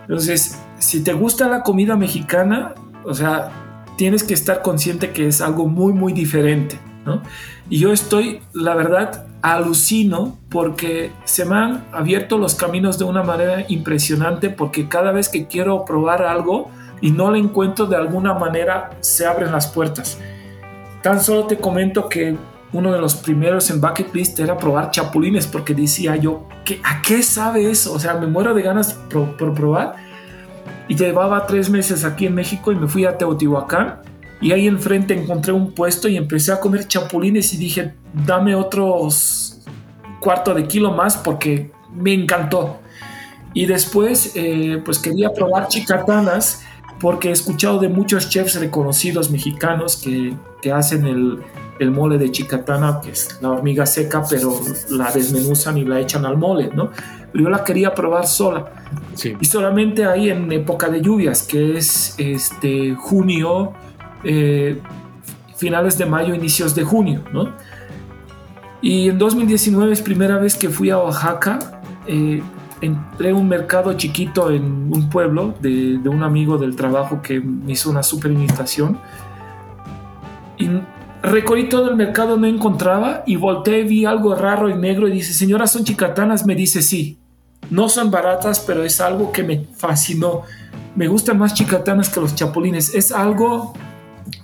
[0.00, 2.74] Entonces, si te gusta la comida mexicana,
[3.04, 3.63] o sea,
[3.96, 7.22] tienes que estar consciente que es algo muy, muy diferente, ¿no?
[7.70, 13.22] Y yo estoy, la verdad, alucino porque se me han abierto los caminos de una
[13.22, 16.70] manera impresionante porque cada vez que quiero probar algo
[17.00, 20.18] y no lo encuentro de alguna manera, se abren las puertas.
[21.02, 22.36] Tan solo te comento que
[22.72, 27.02] uno de los primeros en bucket list era probar chapulines porque decía yo, ¿qué, ¿a
[27.02, 27.92] qué sabe eso?
[27.92, 29.96] O sea, me muero de ganas por, por probar.
[30.88, 34.00] Y llevaba tres meses aquí en México y me fui a Teotihuacán
[34.40, 39.60] y ahí enfrente encontré un puesto y empecé a comer chapulines y dije, dame otros
[40.20, 42.78] cuarto de kilo más porque me encantó.
[43.52, 46.62] Y después, eh, pues quería probar chicatanas
[47.00, 51.38] porque he escuchado de muchos chefs reconocidos mexicanos que, que hacen el,
[51.78, 54.58] el, mole de chicatana, que es la hormiga seca, pero
[54.90, 56.90] la desmenuzan y la echan al mole, ¿no?
[57.34, 58.66] Yo la quería probar sola.
[59.40, 63.72] Y solamente ahí en época de lluvias, que es este junio,
[64.22, 64.80] eh,
[65.56, 67.52] finales de mayo, inicios de junio, ¿no?
[68.80, 71.80] Y en 2019 es primera vez que fui a Oaxaca.
[72.06, 72.42] Eh,
[72.80, 77.72] entré a un mercado chiquito en un pueblo de, un amigo del trabajo que me
[77.72, 78.98] hizo una super invitación.
[80.58, 80.68] Y
[81.22, 85.32] recorrí todo el mercado, no encontraba y volteé, vi algo raro y negro y dice,
[85.32, 86.44] señora, ¿son chicatanas?
[86.46, 87.18] Me dice, sí.
[87.70, 90.42] No son baratas, pero es algo que me fascinó.
[90.94, 92.94] Me gustan más chicatanas que los chapulines.
[92.94, 93.74] Es algo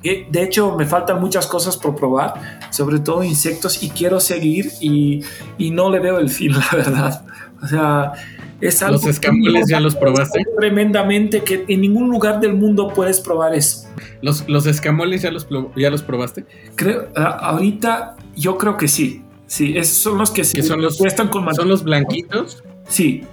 [0.03, 2.35] de hecho, me faltan muchas cosas por probar,
[2.71, 5.23] sobre todo insectos, y quiero seguir y,
[5.59, 7.25] no le veo el fin, la verdad.
[7.63, 8.13] O sea,
[8.61, 8.97] es algo...
[8.97, 10.43] ¿Los escamoles ya los probaste?
[10.59, 13.89] Tremendamente, que en ningún lugar del mundo puedes probar eso.
[14.23, 16.47] ¿Los, los escamoles ya los, ya los probaste?
[16.77, 19.23] Creo, ahorita yo creo que sí.
[19.47, 22.63] Sí, esos son los que, se son los, cuestan con ¿Son los blanquitos?
[22.91, 23.25] Sí,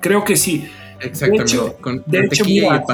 [0.00, 0.68] creo que sí.
[1.00, 1.56] Exactamente.
[1.56, 2.84] De hecho, con de hecho, mira,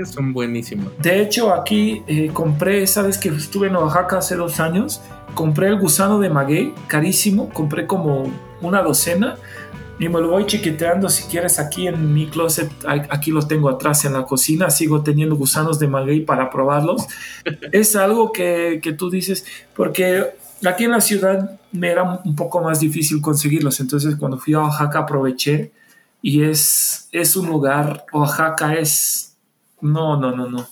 [0.00, 0.92] y son buenísimos.
[0.98, 5.02] De hecho, aquí eh, compré, sabes que estuve en Oaxaca hace dos años,
[5.34, 9.36] compré el gusano de maguey, carísimo, compré como una docena
[9.98, 14.06] y me lo voy chiquiteando si quieres aquí en mi closet, aquí lo tengo atrás
[14.06, 17.06] en la cocina, sigo teniendo gusanos de maguey para probarlos.
[17.72, 20.24] es algo que, que tú dices, porque
[20.68, 24.60] aquí en la ciudad me era un poco más difícil conseguirlos, entonces cuando fui a
[24.60, 25.72] Oaxaca aproveché
[26.22, 29.36] y es, es un lugar, Oaxaca es,
[29.80, 30.66] no, no, no, no.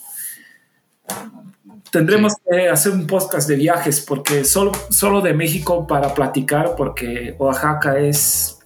[1.91, 7.35] Tendremos que hacer un podcast de viajes porque solo, solo de México para platicar porque
[7.39, 8.59] Oaxaca es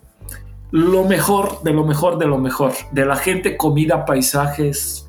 [0.73, 2.73] lo mejor de lo mejor de lo mejor.
[2.91, 5.09] De la gente, comida, paisajes.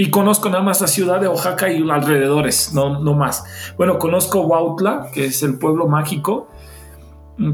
[0.00, 3.72] Y conozco nada más la ciudad de Oaxaca y alrededores, no, no más.
[3.76, 6.46] Bueno, conozco Huautla, que es el pueblo mágico,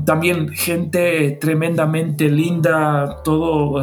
[0.04, 3.80] también gente tremendamente linda, todo,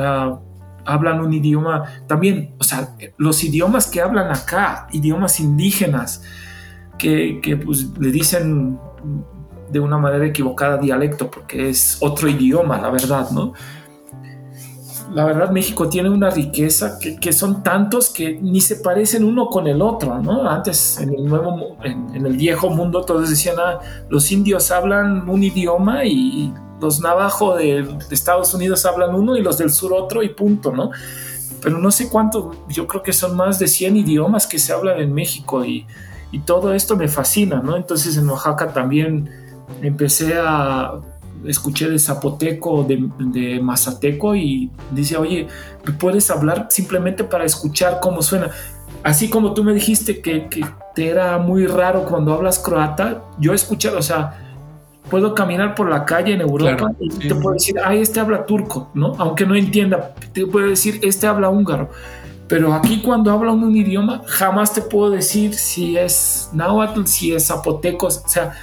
[0.86, 6.22] hablan un idioma, también, o sea, los idiomas que hablan acá, idiomas indígenas,
[7.00, 8.78] que, que pues le dicen
[9.72, 13.54] de una manera equivocada dialecto, porque es otro idioma, la verdad, ¿no?
[15.14, 19.68] La verdad México tiene una riqueza que, son tantos que ni se parecen uno con
[19.68, 20.50] el otro, ¿no?
[20.50, 25.44] Antes en el nuevo, en, el viejo mundo todos decían, ah, los indios hablan un
[25.44, 30.30] idioma y los navajo de, Estados Unidos hablan uno y los del sur otro y
[30.30, 30.92] punto, ¿no?
[31.62, 35.00] Pero no sé cuánto, yo creo que son más de 100 idiomas que se hablan
[35.00, 35.86] en México y,
[36.32, 37.76] y todo esto me fascina, ¿no?
[37.76, 39.30] Entonces en Oaxaca también
[39.82, 41.00] empecé a
[41.46, 45.48] escuché de zapoteco, de, de mazateco y dice, oye,
[46.00, 48.52] puedes hablar simplemente para escuchar cómo suena?
[49.04, 50.66] Así como tú me dijiste que, que
[50.96, 54.38] te era muy raro cuando hablas croata, yo he escuchado, o sea,
[55.10, 58.90] puedo caminar por la calle en Europa y te puedo decir, ay, este habla turco,
[58.94, 59.14] ¿no?
[59.18, 61.90] Aunque no entienda, te puedo decir, este habla húngaro.
[62.48, 67.48] Pero aquí cuando habla un idioma, jamás te puedo decir si es náhuatl, si es
[67.48, 68.54] zapoteco, o sea,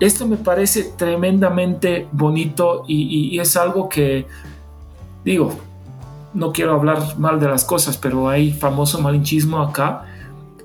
[0.00, 4.26] esto me parece tremendamente bonito y, es algo que,
[5.24, 5.56] digo,
[6.34, 10.04] no quiero hablar mal de las cosas, pero hay famoso malinchismo acá,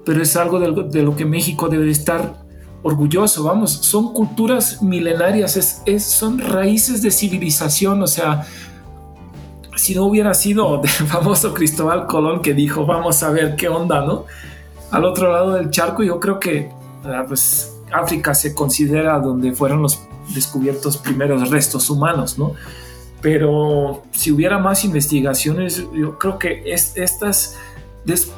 [0.05, 2.41] pero es algo de, lo que México debe estar
[2.84, 8.45] orgulloso, vamos, son culturas milenarias, es, son raíces de civilización, o sea,
[9.77, 14.03] si no hubiera sido el famoso Cristóbal Colón que dijo, vamos a ver qué onda,
[14.05, 14.25] ¿no?
[14.89, 16.69] Al otro lado del charco, yo creo que,
[17.05, 20.01] ah, pues, África se considera donde fueron los
[20.33, 22.53] descubiertos primeros restos humanos, ¿no?
[23.21, 27.57] Pero si hubiera más investigaciones, yo creo que es, estas,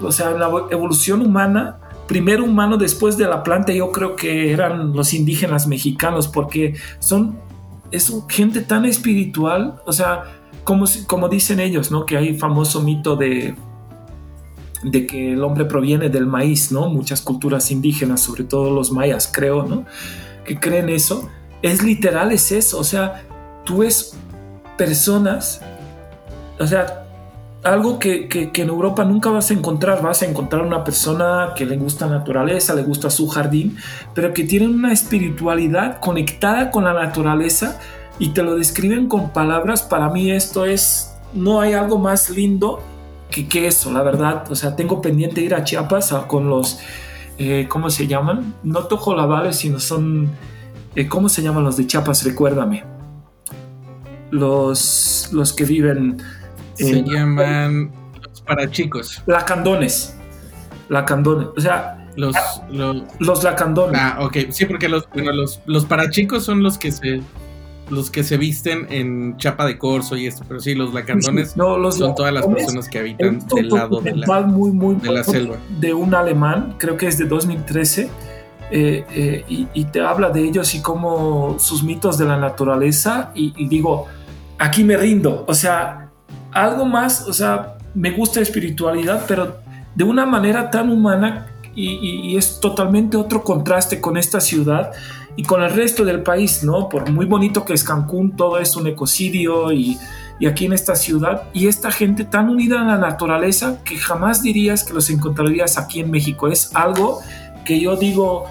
[0.01, 4.93] o sea, la evolución humana, primero humano después de la planta, yo creo que eran
[4.93, 7.39] los indígenas mexicanos, porque son,
[7.91, 10.23] es gente tan espiritual, o sea,
[10.65, 12.05] como, como dicen ellos, ¿no?
[12.05, 13.55] Que hay famoso mito de
[14.83, 16.89] de que el hombre proviene del maíz, ¿no?
[16.89, 19.85] Muchas culturas indígenas, sobre todo los mayas, creo, ¿no?
[20.45, 21.29] Que creen eso.
[21.61, 22.79] Es literal, es eso.
[22.79, 23.23] O sea,
[23.63, 24.15] tú ves
[24.77, 25.61] personas,
[26.59, 27.03] o sea,
[27.63, 30.01] algo que, en Europa nunca vas a encontrar.
[30.01, 33.77] Vas a encontrar una persona que le gusta la naturaleza, le gusta su jardín,
[34.13, 37.79] pero que tiene una espiritualidad conectada con la naturaleza
[38.19, 39.81] y te lo describen con palabras.
[39.81, 42.81] Para mí esto es, no hay algo más lindo
[43.33, 44.51] que, eso, la verdad.
[44.51, 46.79] O sea, tengo pendiente ir a Chiapas con los,
[47.37, 48.53] eh, ¿cómo se llaman?
[48.63, 50.29] No tojolabales, sino son,
[50.95, 52.23] eh, ¿cómo se llaman los de Chiapas?
[52.23, 52.83] Recuérdame.
[54.31, 56.21] Los, los que viven...
[56.75, 57.91] Se llman
[58.27, 59.21] los parachicos.
[59.27, 60.15] Lacandones.
[60.89, 61.49] Lacandones.
[61.55, 62.35] O sea, los,
[63.19, 63.99] los, lacandones.
[64.01, 64.37] Ah, ok.
[64.49, 67.21] Sí, porque los, bueno, los, los parachicos son los que se
[67.89, 72.15] los que se visten en chapa de corso y esto, pero sí, los lacandones son
[72.15, 75.57] todas las personas que habitan del lado de la, muy, muy de la selva.
[75.79, 78.09] De un alemán, creo que es de 2013,
[78.71, 83.67] eh, eh, y, te habla de ellos y como sus mitos de la naturaleza, y,
[83.67, 84.07] digo,
[84.57, 86.09] aquí me rindo, o sea,
[86.51, 89.57] algo más, o sea, me gusta espiritualidad, pero
[89.93, 94.91] de una manera tan humana y, es totalmente otro contraste con esta ciudad
[95.35, 96.89] y con el resto del país, ¿no?
[96.89, 99.97] Por muy bonito que es Cancún, todo es un ecocidio y,
[100.39, 104.43] y aquí en esta ciudad, y esta gente tan unida a la naturaleza que jamás
[104.43, 106.47] dirías que los encontrarías aquí en México.
[106.47, 107.21] Es algo
[107.65, 108.45] que yo digo,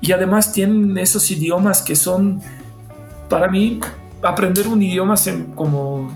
[0.00, 2.40] y además tienen esos idiomas que son,
[3.28, 3.80] para mí,
[4.22, 5.14] aprender un idioma
[5.54, 6.12] como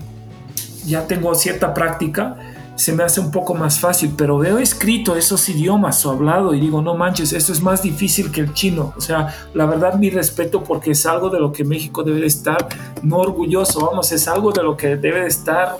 [0.85, 2.37] ya tengo cierta práctica,
[2.75, 6.59] se me hace un poco más fácil, pero veo escrito esos idiomas o hablado y
[6.59, 8.93] digo, no manches, esto es más difícil que el chino.
[8.97, 12.67] O sea, la verdad mi respeto porque es algo de lo que México debe estar
[13.03, 15.77] no orgulloso, vamos, es algo de lo que debe estar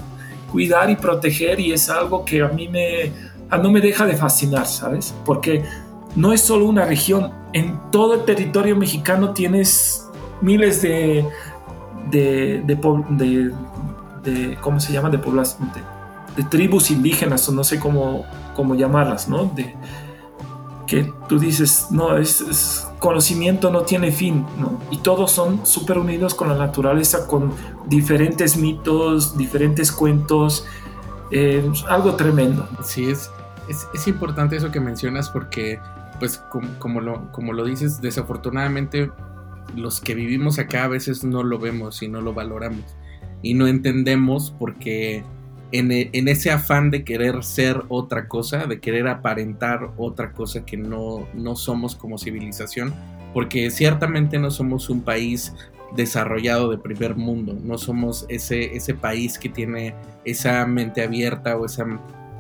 [0.52, 3.12] cuidar y proteger y es algo que a mí me,
[3.58, 5.14] no me deja de fascinar, ¿sabes?
[5.26, 5.64] Porque
[6.16, 10.10] no es solo una región, en todo el territorio mexicano tienes
[10.42, 11.26] miles de,
[12.10, 13.52] de, de,
[14.24, 15.10] de, ¿cómo se llama?
[15.10, 15.72] De población
[16.36, 18.25] de tribus indígenas o no sé cómo,
[18.55, 19.45] cómo llamarlas, ¿no?
[19.55, 19.75] De,
[20.88, 24.77] que tú dices, no, es, conocimiento no tiene fin, ¿no?
[24.91, 27.53] Y todos son súper unidos con la naturaleza, con
[27.88, 30.65] diferentes mitos, diferentes cuentos,
[31.32, 32.67] eh, algo tremendo.
[32.84, 33.32] Sí, es,
[33.69, 35.79] es, importante eso que mencionas porque,
[36.19, 36.43] pues,
[36.79, 39.11] como, lo, como lo dices, desafortunadamente
[39.77, 42.84] los que vivimos acá a veces no lo vemos y no lo valoramos
[43.41, 45.23] y no entendemos porque e,
[45.72, 51.28] en, ese afán de querer ser otra cosa, de querer aparentar otra cosa que no,
[51.34, 52.93] no somos como civilización,
[53.34, 55.53] porque ciertamente no somos un país
[55.95, 59.95] desarrollado de primer mundo, no somos ese, ese país que tiene
[60.26, 61.86] esa mente abierta o esa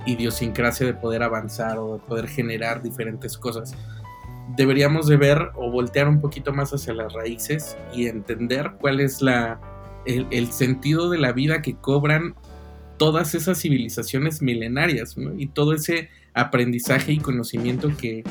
[0.05, 3.75] idiosincrasia de poder avanzar o de poder generar diferentes cosas.
[4.55, 9.21] Deberíamos de ver o voltear un poquito más hacia las raíces y entender cuál es
[9.21, 9.59] la,
[10.05, 12.35] el, el sentido de la vida que cobran
[13.01, 18.23] todas esas civilizaciones milenarias y todo ese aprendizaje y conocimiento que,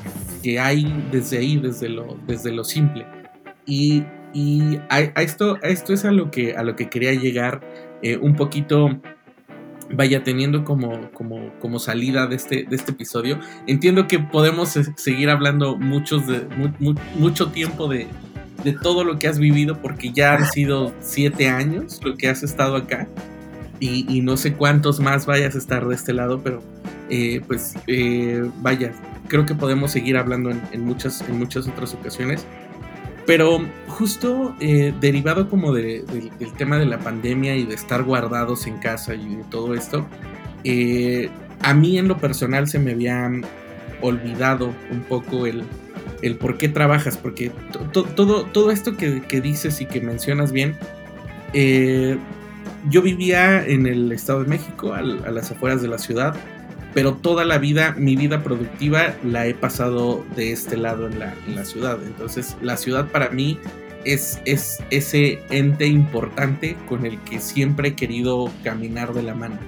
[0.61, 3.05] hay desde ahí, desde lo, desde lo simple.
[3.67, 4.05] Y,
[4.89, 7.61] a, esto, esto es a lo que, a lo que quería llegar
[8.01, 9.01] eh, un poquito
[9.91, 13.41] vaya teniendo como, como, como salida de este, de este episodio.
[13.67, 16.47] Entiendo que podemos seguir hablando muchos de,
[17.17, 18.07] mucho tiempo de,
[18.63, 22.45] de todo lo que has vivido, porque ya han sido siete años lo que has
[22.45, 23.09] estado acá
[23.81, 26.63] y, no sé cuántos más vayas a estar de este lado, pero
[27.09, 28.93] eh, pues eh, vaya,
[29.29, 32.45] creo que podemos seguir hablando en, muchas, en muchas otras ocasiones.
[33.27, 36.05] Pero justo eh, derivado como del
[36.57, 40.07] tema de la pandemia y de estar guardados en casa y de todo esto,
[41.63, 43.31] a mí en lo personal se me había
[44.03, 45.65] olvidado un poco el,
[46.23, 47.51] el por qué trabajas, porque
[47.93, 50.77] todo, todo esto que, dices y que mencionas bien,
[51.53, 52.19] eh,
[52.89, 56.35] yo vivía en el Estado de México, a las afueras de la ciudad,
[56.95, 61.65] pero toda la vida, mi vida productiva la he pasado de este lado en la,
[61.65, 61.99] ciudad.
[62.05, 63.59] Entonces, la ciudad para mí
[64.05, 69.59] es, es ese ente importante con el que siempre he querido caminar de la mano.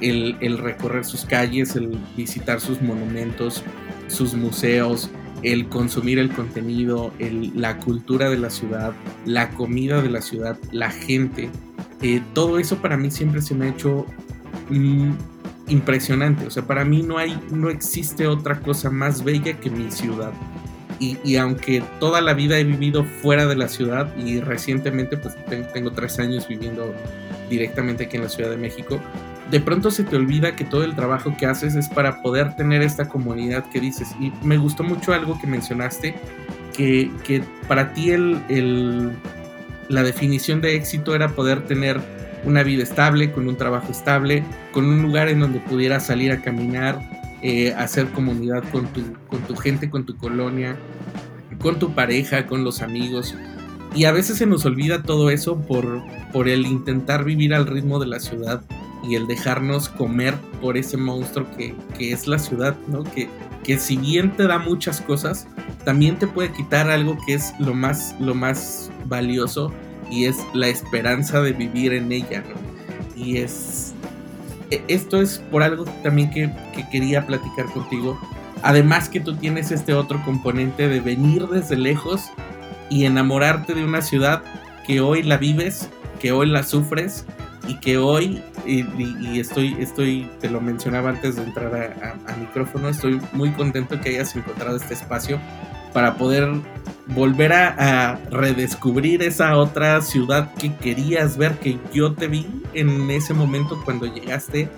[0.00, 3.62] El recorrer sus calles, el visitar sus monumentos,
[4.08, 5.10] sus museos,
[5.42, 7.12] el consumir el contenido,
[7.54, 8.92] la cultura de la ciudad,
[9.24, 11.50] la comida de la ciudad, la gente.
[12.02, 14.06] Eh, todo eso para mí siempre se me ha hecho
[14.70, 15.12] mm,
[15.68, 16.46] impresionante.
[16.46, 20.32] O sea, para mí no hay, no existe otra cosa más bella que mi ciudad.
[20.98, 25.34] Y, y, aunque toda la vida he vivido fuera de la ciudad y recientemente pues
[25.72, 26.94] tengo tres años viviendo
[27.50, 29.00] directamente aquí en la Ciudad de México,
[29.52, 32.80] de pronto se te olvida que todo el trabajo que haces es para poder tener
[32.80, 34.08] esta comunidad que dices.
[34.18, 36.14] Y me gustó mucho algo que mencionaste,
[36.74, 39.12] que, para ti el,
[39.92, 42.00] la definición de éxito era poder tener
[42.44, 46.40] una vida estable, con un trabajo estable, con un lugar en donde pudieras salir a
[46.40, 46.98] caminar,
[47.42, 50.76] eh, hacer comunidad con tu, con tu gente, con tu colonia,
[51.60, 53.36] con tu pareja, con los amigos.
[53.94, 57.98] Y a veces se nos olvida todo eso por, por el intentar vivir al ritmo
[57.98, 58.62] de la ciudad
[59.02, 63.02] y el dejarnos comer por ese monstruo que, es la ciudad, ¿no?
[63.02, 63.28] Que,
[63.64, 65.46] que si bien te da muchas cosas,
[65.84, 69.72] también te puede quitar algo que es lo más, lo más valioso
[70.10, 73.22] y es la esperanza de vivir en ella, ¿no?
[73.22, 73.94] Y es...
[74.70, 78.18] E, esto es por algo también que, que quería platicar contigo.
[78.62, 82.30] Además que tú tienes este otro componente de venir desde lejos
[82.88, 84.42] y enamorarte de una ciudad
[84.86, 85.88] que hoy la vives,
[86.20, 87.26] que hoy la sufres
[87.66, 91.74] y que hoy, y, estoy, estoy, te lo mencionaba antes de entrar
[92.26, 95.38] a, micrófono, estoy muy contento que hayas encontrado este espacio
[95.92, 96.48] para poder
[97.06, 103.34] volver a, redescubrir esa otra ciudad que querías ver, que yo te vi en ese
[103.34, 104.68] momento cuando llegaste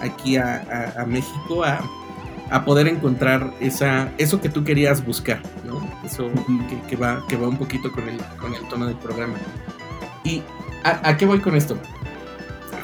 [0.00, 5.86] aquí a, México a, poder encontrar esa, eso que tú querías buscar, ¿no?
[6.04, 6.30] Eso
[6.88, 9.34] que, va, que va un poquito con el, con el tono del programa.
[10.24, 10.42] ¿Y
[10.84, 11.76] a qué voy con esto?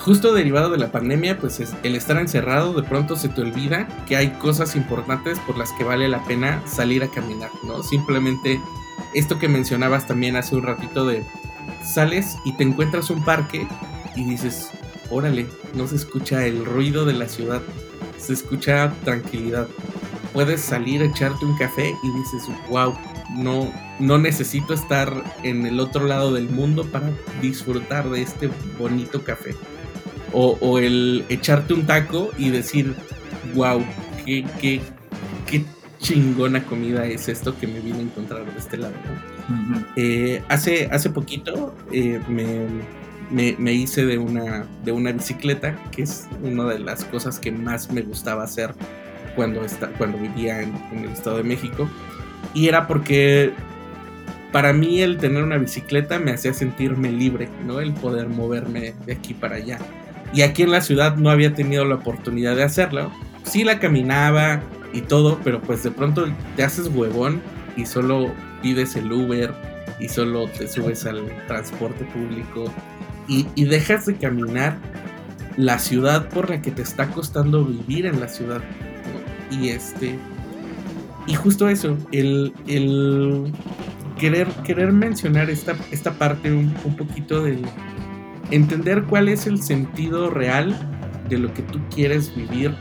[0.05, 3.89] Justo derivado de la pandemia, pues es el estar encerrado, de pronto se te olvida
[4.07, 7.83] que hay cosas importantes por las que vale la pena salir a caminar, ¿no?
[7.83, 8.61] Simplemente
[9.15, 11.25] esto que mencionabas también hace un ratito de
[11.83, 13.67] sales y te encuentras un parque
[14.15, 14.69] y dices,
[15.09, 17.63] órale, no se escucha el ruido de la ciudad,
[18.19, 19.69] se escucha tranquilidad.
[20.35, 22.95] Puedes salir, echarte un café y dices, wow,
[23.39, 29.25] no, no necesito estar en el otro lado del mundo para disfrutar de este bonito
[29.25, 29.55] café
[30.35, 32.95] o, el echarte un taco y decir,
[33.55, 33.83] wow,
[34.25, 34.81] qué, qué,
[35.47, 35.65] qué
[35.99, 38.95] chingona comida es esto que me vine a encontrar de este lado.
[39.97, 42.21] Eh, hace, hace poquito eh,
[43.31, 47.91] me, hice de una, de una bicicleta, que es una de las cosas que más
[47.91, 48.75] me gustaba hacer
[49.37, 51.89] cuando, está, cuando vivía en, en el Estado de México.
[52.55, 53.53] Y era porque
[54.53, 57.81] para mí el tener una bicicleta me hacía sentirme libre, ¿no?
[57.81, 59.79] El poder moverme de aquí para allá.
[60.35, 63.13] Y aquí en la ciudad no había tenido la oportunidad de hacerlo.
[63.45, 64.61] Sí la caminaba
[64.93, 67.41] y todo, pero pues de pronto te haces huevón
[67.77, 69.55] y solo pides el Uber
[70.01, 72.65] y solo te subes al transporte público
[73.29, 74.77] y, dejas de caminar
[75.57, 78.61] la ciudad por la que te está costando vivir en la ciudad.
[79.51, 80.19] Y este.
[81.27, 83.53] Y justo eso, el, el
[84.19, 87.63] querer, querer mencionar esta, esta parte un, un poquito del,
[88.51, 90.77] entender cuál es el sentido real
[91.29, 92.75] de lo que tú quieres vivir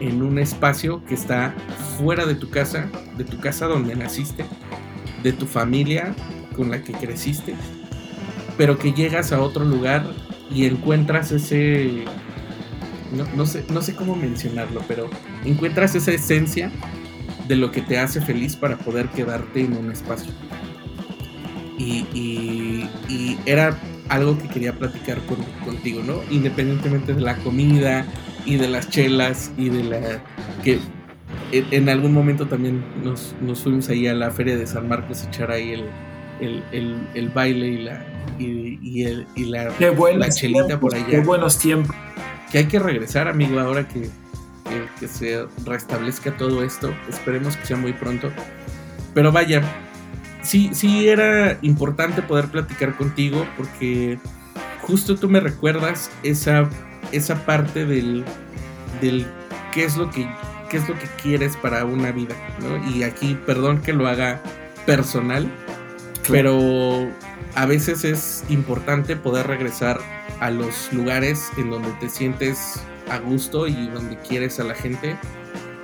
[0.00, 1.54] en un espacio que está
[1.98, 4.44] fuera de tu casa, de tu casa donde naciste,
[5.22, 6.14] de tu familia
[6.56, 7.54] con la que creciste,
[8.56, 10.04] pero que llegas a otro lugar
[10.50, 12.04] y encuentras ese,
[13.36, 15.08] no, sé, no sé cómo mencionarlo, pero
[15.44, 16.70] encuentras esa esencia
[17.48, 20.32] de lo que te hace feliz para poder quedarte en un espacio.
[21.76, 23.76] Y, y, y era
[24.08, 25.18] algo que quería platicar
[25.64, 26.20] contigo, ¿no?
[26.30, 28.06] Independientemente de la comida
[28.44, 30.22] y de las chelas y de la...
[30.62, 30.78] que
[31.52, 35.50] en algún momento también nos, fuimos ahí a la feria de San Marcos a echar
[35.50, 35.84] ahí
[36.40, 36.62] el,
[37.14, 38.04] el, baile y la,
[38.38, 39.72] y, el, y la,
[40.16, 41.06] la chelita por allá.
[41.06, 41.94] Qué buenos tiempos.
[42.50, 44.08] Que hay que regresar, amigo, ahora que,
[45.00, 46.94] que, se restablezca todo esto.
[47.08, 48.30] Esperemos que sea muy pronto.
[49.12, 49.62] Pero vaya,
[50.44, 54.18] sí, sí era importante poder platicar contigo porque
[54.82, 56.68] justo tú me recuerdas esa,
[57.10, 58.24] esa parte del,
[59.00, 59.26] del
[59.72, 60.28] qué es lo que
[60.68, 62.90] qué es lo que quieres para una vida, ¿no?
[62.90, 64.40] Y aquí, perdón que lo haga
[64.86, 65.48] personal,
[66.28, 67.08] pero
[67.54, 70.00] a veces es importante poder regresar
[70.40, 75.16] a los lugares en donde te sientes a gusto y donde quieres a la gente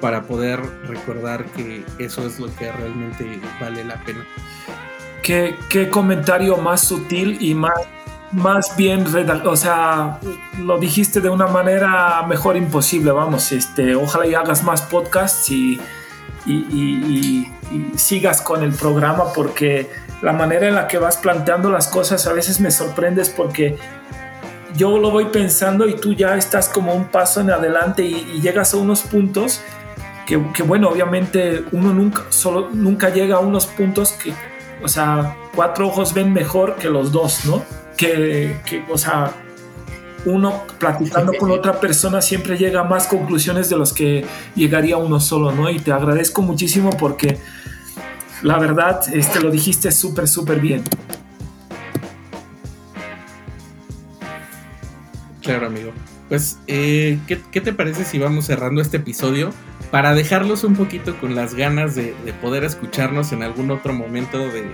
[0.01, 4.25] para poder recordar que eso es lo que realmente vale la pena.
[5.23, 7.75] Qué, qué comentario más sutil y más,
[8.33, 9.05] más bien,
[9.45, 10.19] o sea,
[10.59, 15.81] lo dijiste de una manera mejor imposible, vamos, este, ojalá y hagas más podcasts y,
[16.47, 17.47] y
[17.97, 19.89] sigas con el programa porque
[20.23, 23.79] la manera en la que vas planteando las cosas a veces me sorprendes porque
[24.77, 28.75] yo lo voy pensando y tú ya estás como un paso en adelante y, llegas
[28.75, 29.61] a unos puntos
[30.39, 34.33] que, bueno, obviamente uno nunca, solo, nunca llega a unos puntos que,
[34.83, 37.65] o sea, cuatro ojos ven mejor que los dos, ¿no?
[37.97, 39.33] Que, que o sea,
[40.25, 44.25] uno platicando con otra persona siempre llega a más conclusiones de los que
[44.55, 45.71] llegaría uno solo, ¿no?
[45.71, 47.39] Y te agradezco muchísimo porque
[48.43, 50.83] la verdad, este, lo dijiste súper, súper bien.
[55.43, 55.93] Claro, amigo.
[56.29, 59.51] Pues, eh, ¿qué, te parece si vamos cerrando este episodio
[59.91, 64.65] para dejarlos un poquito con las ganas de, poder escucharnos en algún otro momento de,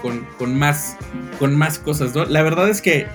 [0.00, 0.96] con, más,
[1.38, 2.14] con más cosas.
[2.28, 3.06] La verdad es que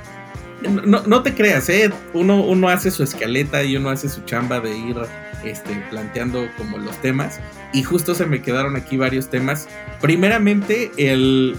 [0.86, 1.90] no, te creas, ¿eh?
[2.14, 4.98] Uno, uno hace su escaleta y uno hace su chamba de ir
[5.46, 7.40] este, planteando como los temas
[7.72, 9.68] y justo se me quedaron aquí varios temas.
[10.02, 11.56] Primeramente, el,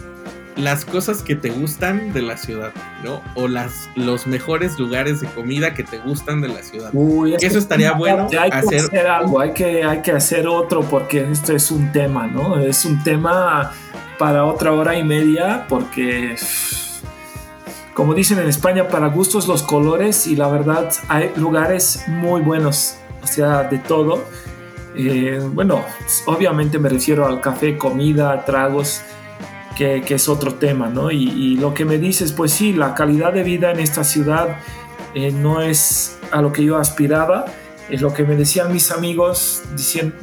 [0.60, 2.72] las cosas que te gustan de la ciudad,
[3.04, 3.20] ¿no?
[3.34, 6.90] O las, los mejores lugares de comida que te gustan de la ciudad.
[6.92, 8.28] Uy, Eso estaría bueno.
[8.38, 12.26] Hay que hacer algo, hay que, hay que hacer otro porque esto es un tema,
[12.26, 12.58] ¿no?
[12.58, 13.72] Es un tema
[14.18, 16.36] para otra hora y media porque
[18.00, 22.96] como dicen en España, para gustos los colores y la verdad hay lugares muy buenos,
[23.22, 24.24] o sea, de todo.
[24.96, 25.84] Eh, bueno,
[26.26, 29.02] obviamente me refiero al café, comida, tragos,
[29.80, 31.10] que, es otro tema, ¿no?
[31.10, 34.58] Y, lo que me dices, pues sí, la calidad de vida en esta ciudad
[35.14, 37.46] eh, no es a lo que yo aspiraba.
[37.88, 39.62] Es lo que me decían mis amigos,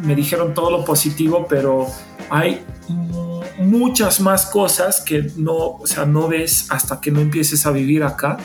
[0.04, 1.88] me dijeron todo lo positivo, pero
[2.30, 2.64] hay
[3.58, 8.04] muchas más cosas que no, o sea, no ves hasta que no empieces a vivir
[8.04, 8.38] acá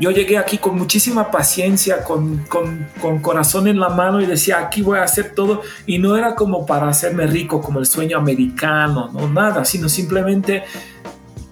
[0.00, 4.80] yo llegué aquí con muchísima paciencia, con, con, corazón en la mano y decía, aquí
[4.80, 5.60] voy a hacer todo.
[5.86, 10.64] Y no era como para hacerme rico, como el sueño americano, no nada, sino simplemente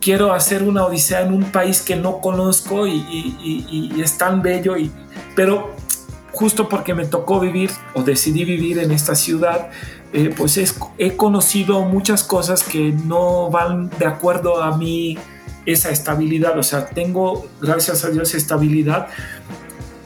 [0.01, 4.79] quiero hacer una odisea en un país que no conozco y, es tan bello.
[4.79, 4.91] Y,
[5.37, 5.75] pero
[6.33, 9.69] justo porque me tocó vivir o decidí vivir en esta ciudad,
[10.15, 10.59] eh, pues
[10.97, 15.19] he conocido muchas cosas que no van de acuerdo a mi
[15.69, 19.09] esa estabilidad, o sea, tengo, gracias a Dios, estabilidad,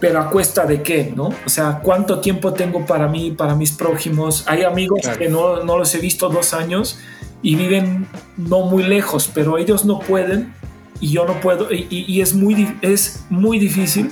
[0.01, 1.33] pero a cuesta de qué, ¿no?
[1.47, 4.43] O sea, ¿cuánto tiempo tengo para mí, para mis prójimos?
[4.49, 6.99] Hay amigos que no, no, los he visto dos años
[7.43, 10.53] y viven no muy lejos, pero ellos no pueden
[11.01, 14.11] y yo no puedo y, es, muy, es muy difícil.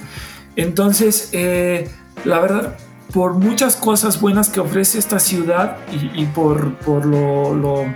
[0.55, 1.91] Entonces, eh,
[2.25, 2.77] la verdad,
[3.13, 7.87] por muchas cosas buenas que ofrece esta ciudad y, por, por lo, lo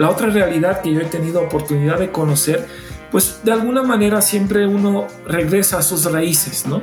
[0.00, 2.66] la otra realidad que yo he tenido oportunidad de conocer,
[3.10, 6.82] pues de alguna manera siempre uno regresa a sus raíces, ¿no?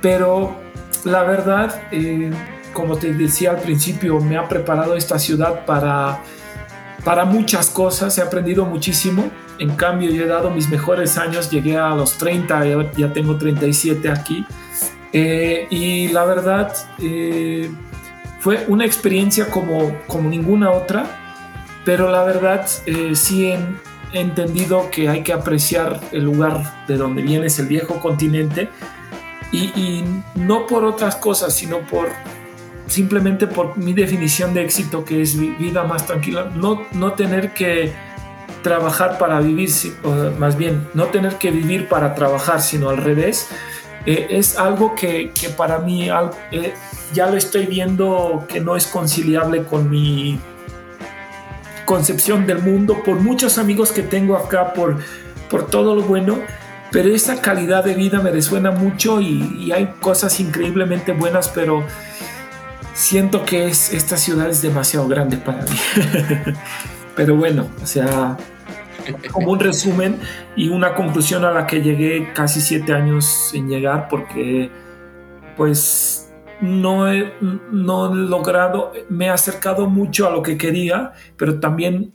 [0.00, 0.54] Pero
[1.02, 2.30] la verdad, eh,
[2.72, 6.20] como te decía al principio, me ha preparado esta ciudad para,
[7.02, 9.28] para muchas cosas, he aprendido muchísimo.
[9.58, 14.08] En cambio, yo he dado mis mejores años, llegué a los 30, ya tengo 37
[14.08, 14.46] aquí.
[15.12, 17.68] Eh, y la verdad, eh,
[18.38, 21.23] fue una experiencia como, como ninguna otra
[21.84, 23.58] pero la verdad eh, sí he,
[24.12, 28.68] entendido que hay que apreciar el lugar de donde vienes, el viejo continente,
[29.50, 30.04] y,
[30.36, 32.08] no por otras cosas, sino por
[32.86, 37.92] simplemente por mi definición de éxito, que es vida más tranquila, no, no tener que
[38.62, 39.70] trabajar para vivir,
[40.38, 43.48] más bien, no tener que vivir para trabajar, sino al revés,
[44.06, 46.08] eh, es algo que, que para mí
[46.52, 46.74] eh,
[47.12, 50.38] ya lo estoy viendo que no es conciliable con mi
[51.84, 54.98] concepción del mundo, por muchos amigos que tengo acá, por,
[55.50, 56.38] por todo lo bueno,
[56.90, 61.84] pero esa calidad de vida me resuena mucho y, hay cosas increíblemente buenas, pero
[62.92, 65.76] siento que es, esta ciudad es demasiado grande para mí.
[67.16, 68.36] pero bueno, o sea,
[69.32, 70.20] como un resumen
[70.56, 74.70] y una conclusión a la que llegué casi siete años en llegar porque
[75.56, 76.23] pues
[76.64, 77.32] no he,
[77.70, 82.14] no logrado, me he acercado mucho a lo que quería, pero también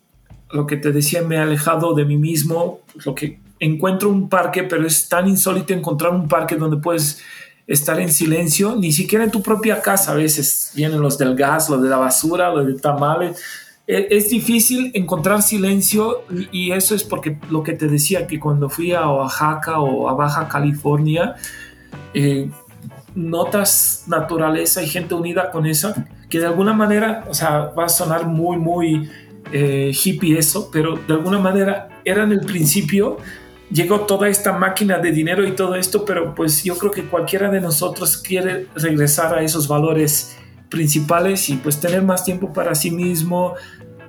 [0.51, 4.63] lo que te decía, me he alejado de mí mismo, lo que encuentro un parque,
[4.63, 7.21] pero es tan insólito encontrar un parque donde puedes
[7.67, 11.69] estar en silencio, ni siquiera en tu propia casa a veces vienen los del gas,
[11.69, 13.39] los de la basura, los de tamales.
[13.85, 18.69] E, es difícil encontrar silencio y eso es porque lo que te decía, que cuando
[18.69, 21.35] fui a Oaxaca o a Baja California,
[22.15, 22.49] eh,
[23.19, 25.93] notas naturaleza y gente unida con eso,
[26.29, 29.09] que de alguna manera, o sea, va a sonar muy, muy
[29.51, 33.17] eh, hippie eso, pero de alguna manera era en el principio,
[33.71, 37.49] llegó toda esta máquina de dinero y todo esto, pero pues yo creo que cualquiera
[37.49, 40.37] de nosotros quiere regresar a esos valores
[40.69, 43.55] principales y pues tener más tiempo para sí mismo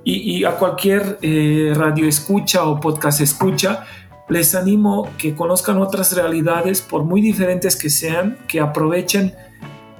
[0.03, 3.85] y, a cualquier eh, radio escucha o podcast escucha,
[4.31, 9.35] les animo que conozcan otras realidades, por muy diferentes que sean, que aprovechen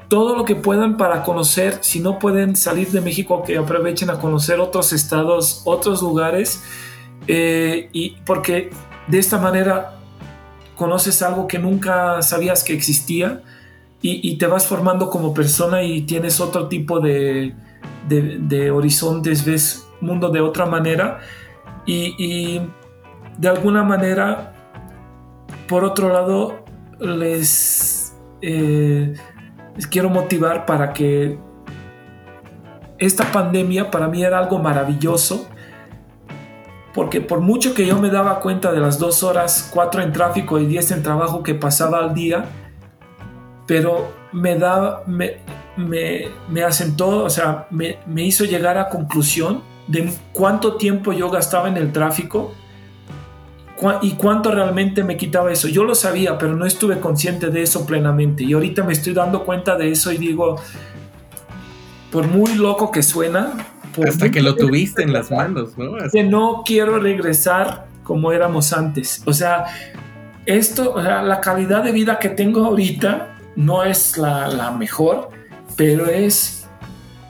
[0.07, 4.19] todo lo que puedan para conocer, si no pueden salir de México, que aprovechen a
[4.19, 6.63] conocer otros estados, otros lugares,
[7.27, 8.69] eh, y porque
[9.07, 9.97] de esta manera
[10.77, 13.43] conoces algo que nunca sabías que existía
[14.01, 17.53] y, te vas formando como persona y tienes otro tipo de,
[18.73, 21.19] horizontes, ves mundo de otra manera.
[21.85, 22.61] Y
[23.37, 24.53] de alguna manera,
[25.67, 26.63] por otro lado,
[26.99, 29.13] les, eh,
[29.75, 31.39] les quiero motivar para que
[32.97, 35.47] esta pandemia para mí era algo maravilloso,
[36.93, 40.59] porque por mucho que yo me daba cuenta de las dos horas, cuatro en tráfico
[40.59, 42.45] y diez en trabajo que pasaba al día,
[43.65, 44.57] pero me
[45.07, 45.37] me,
[45.77, 51.29] me, me asentó, o sea, me, me hizo llegar a conclusión de cuánto tiempo yo
[51.29, 52.53] gastaba en el tráfico
[54.01, 55.67] y cuánto realmente me quitaba eso.
[55.67, 58.43] Yo lo sabía, pero no estuve consciente de eso plenamente.
[58.43, 60.57] Y ahorita me estoy dando cuenta de eso y digo,
[62.11, 63.53] por muy loco que suena...
[64.07, 65.93] Hasta que lo tuviste en las manos, ¿no?
[66.11, 69.21] Que no quiero regresar como éramos antes.
[69.25, 69.65] O sea,
[70.45, 75.29] esto, o sea, la calidad de vida que tengo ahorita no es la, la mejor,
[75.75, 76.61] pero es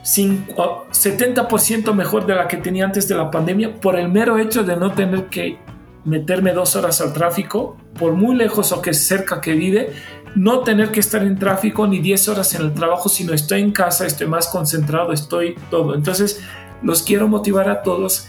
[0.04, 4.76] 70% mejor de la que tenía antes de la pandemia por el mero hecho de
[4.76, 5.58] no tener que
[6.04, 9.92] meterme dos horas al tráfico, por muy lejos o que cerca que vive,
[10.34, 13.72] no tener que estar en tráfico ni 10 horas en el trabajo, sino estoy en
[13.72, 15.94] casa, estoy más concentrado, estoy todo.
[15.94, 16.40] Entonces,
[16.82, 18.28] los quiero motivar a todos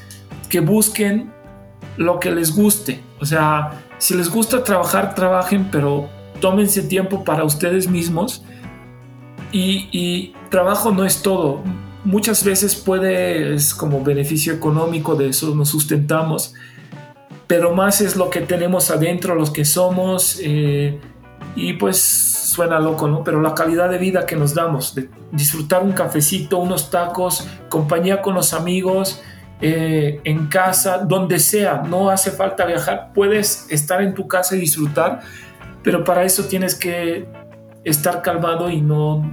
[0.50, 1.32] que busquen
[1.98, 3.02] lo que les guste.
[3.20, 6.10] O sea, si les gusta trabajar, trabajen, pero
[6.42, 8.44] tómense tiempo para ustedes mismos.
[9.52, 11.62] Y, trabajo no es todo.
[12.04, 16.54] Muchas veces puede, es como beneficio económico, de eso nos sustentamos
[17.54, 21.00] pero más es lo que tenemos adentro, los que somos, eh,
[21.56, 23.24] y pues suena loco, ¿no?
[23.24, 28.24] Pero la calidad de vida que nos damos, de disfrutar un cafecito, unos tacos, compañía
[28.24, 29.22] con los amigos,
[29.62, 34.60] eh, en casa, donde sea, no hace falta viajar, puedes estar en tu casa y
[34.60, 35.22] disfrutar,
[35.84, 37.28] pero para eso tienes que
[37.84, 39.32] estar calmado y no,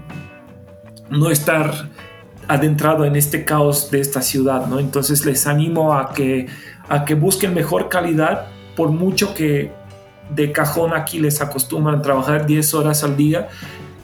[1.08, 1.88] no estar
[2.48, 4.78] adentrado en este caos de esta ciudad, ¿no?
[4.78, 6.48] Entonces les animo a que
[6.90, 9.72] a que busquen mejor calidad, por mucho que
[10.34, 13.48] de cajón aquí les acostumbran trabajar 10 horas al día,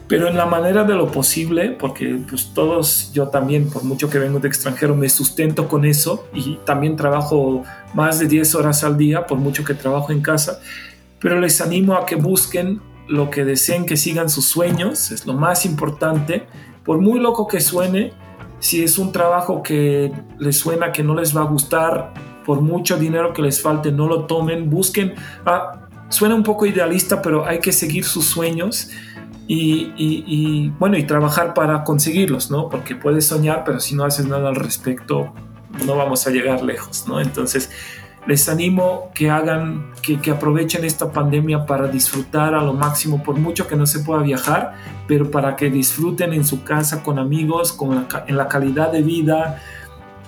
[0.08, 4.20] pero en la manera de lo posible, porque pues todos, yo también, por mucho que
[4.20, 8.96] vengo de extranjero, me sustento con eso y también trabajo más de 10 horas al
[8.96, 10.60] día, por mucho que trabajo en casa,
[11.18, 15.34] pero les animo a que busquen lo que deseen, que sigan sus sueños, es lo
[15.34, 16.46] más importante,
[16.84, 18.12] por muy loco que suene,
[18.60, 22.14] si es un trabajo que les suena que no les va a gustar,
[22.47, 25.14] por mucho dinero que les falte, no lo tomen, busquen,
[25.44, 28.89] ah, suena un poco idealista, pero hay que seguir sus sueños
[29.48, 32.68] y, bueno, y trabajar para conseguirlos, ¿no?
[32.68, 35.32] Porque puedes soñar, pero si no haces nada al respecto,
[35.85, 37.20] no vamos a llegar lejos, ¿no?
[37.20, 37.70] Entonces,
[38.27, 43.36] les animo que hagan, que, que, aprovechen esta pandemia para disfrutar a lo máximo, por
[43.36, 44.74] mucho que no se pueda viajar,
[45.06, 49.62] pero para que disfruten en su casa con amigos, con en la calidad de vida,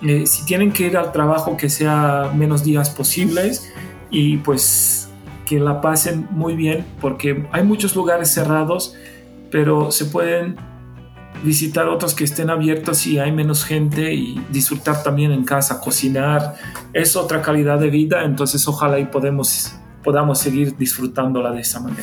[0.02, 3.72] eh, si tienen que ir al trabajo que sea menos días posibles
[4.10, 5.10] y pues
[5.46, 8.94] que la pasen muy bien porque hay muchos lugares cerrados
[9.50, 10.56] pero se pueden
[11.42, 16.54] visitar otros que estén abiertos y hay menos gente y disfrutar también en casa, cocinar,
[16.92, 22.02] es otra calidad de vida, entonces ojalá y podemos, podamos seguir disfrutándola de esa manera.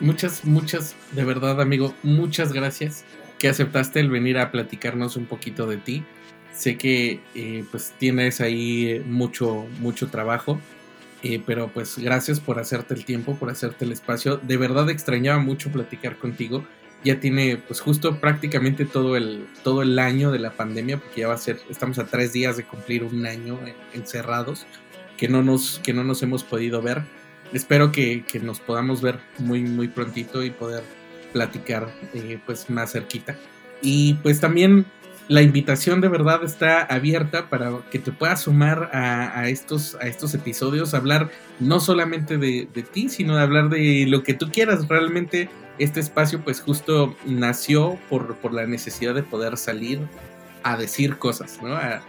[0.00, 3.04] Muchas, muchas, de verdad, amigo, muchas gracias
[3.38, 6.04] que aceptaste el venir a platicarnos un poquito de ti.
[6.52, 10.60] Sé que eh, pues tienes ahí mucho, mucho trabajo,
[11.22, 14.36] eh, pero pues gracias por hacerte el tiempo, por hacerte el espacio.
[14.36, 16.64] De verdad extrañaba mucho platicar contigo.
[17.02, 21.28] Ya tiene pues justo prácticamente todo el, todo el año de la pandemia, porque ya
[21.28, 23.58] va a ser, estamos a tres días de cumplir un año
[23.94, 24.66] encerrados,
[25.16, 27.04] que no nos, que no nos hemos podido ver
[27.52, 30.82] espero que, nos podamos ver muy, muy prontito y poder
[31.32, 33.36] platicar eh, pues más cerquita.
[33.82, 34.86] Y pues también
[35.30, 40.34] la invitación de verdad está abierta para que te puedas sumar a, estos, a estos
[40.34, 44.88] episodios, hablar no solamente de, ti, sino de hablar de lo que tú quieras.
[44.88, 45.48] Realmente
[45.78, 50.00] este espacio pues justo nació por, por la necesidad de poder salir
[50.64, 51.76] a decir cosas, ¿no?
[51.76, 52.02] A,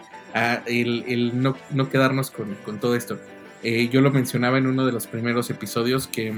[0.66, 3.20] el, no, no, quedarnos con, con todo esto.
[3.64, 6.34] Eh, yo lo mencionaba en uno de los primeros episodios que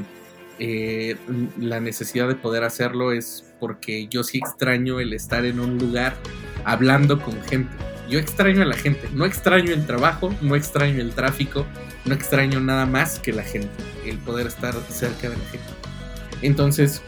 [0.59, 1.15] eh,
[1.59, 6.15] la necesidad de poder hacerlo es porque yo sí extraño el estar en un lugar
[6.65, 7.71] hablando con gente.
[8.09, 11.65] Yo extraño a la gente, no extraño el trabajo, no extraño el tráfico,
[12.05, 13.69] no extraño nada más que la gente,
[14.05, 15.67] el poder estar cerca de la gente.
[16.41, 17.01] Entonces,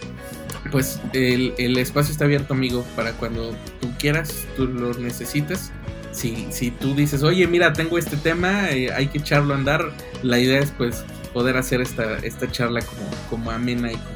[0.71, 3.51] pues el, el espacio está abierto, amigo, para cuando
[3.81, 5.71] tú quieras, tú lo necesites
[6.15, 9.91] si, si tú dices, oye, mira, tengo este tema, eh, hay que echarlo a andar,
[10.23, 14.15] la idea es pues poder hacer esta, esta charla como, como amena y como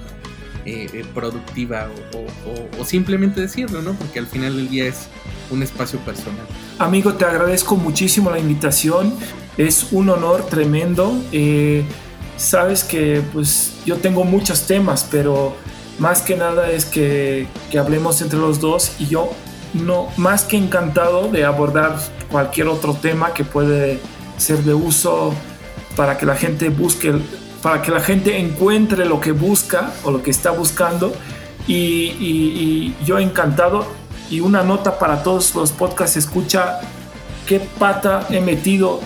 [0.66, 1.90] eh, eh, productiva
[2.78, 3.94] o, simplemente decirlo, ¿no?
[3.94, 5.08] Porque al final del día es
[5.52, 6.46] un espacio personal.
[6.78, 9.14] Amigo, te agradezco muchísimo la invitación,
[9.58, 11.14] es un honor tremendo.
[12.38, 15.56] sabes que pues yo tengo muchos temas, pero
[16.00, 19.34] más que nada es que, que hablemos entre los dos y yo
[19.74, 21.98] no, más que encantado de abordar
[22.32, 24.00] cualquier otro tema que puede
[24.38, 25.34] ser de uso
[25.96, 27.14] para que la gente busque,
[27.62, 31.14] para que la gente encuentre lo que busca o lo que está buscando.
[31.68, 33.86] Y, yo encantado.
[34.32, 36.80] Y una nota para todos los podcasts, escucha
[37.48, 39.02] qué pata he metido.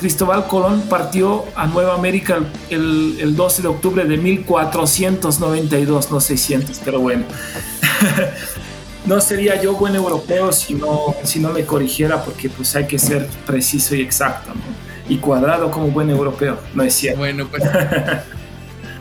[0.00, 6.80] Cristóbal Colón partió a Nueva América el, el 12 de octubre de 1492, no 600,
[6.84, 7.24] pero bueno.
[9.06, 12.98] no sería yo buen europeo si no, si no me corrigiera, porque pues hay que
[12.98, 14.52] ser preciso y exacto,
[15.08, 17.18] Y cuadrado como buen europeo, no es cierto.
[17.18, 17.62] Bueno, pues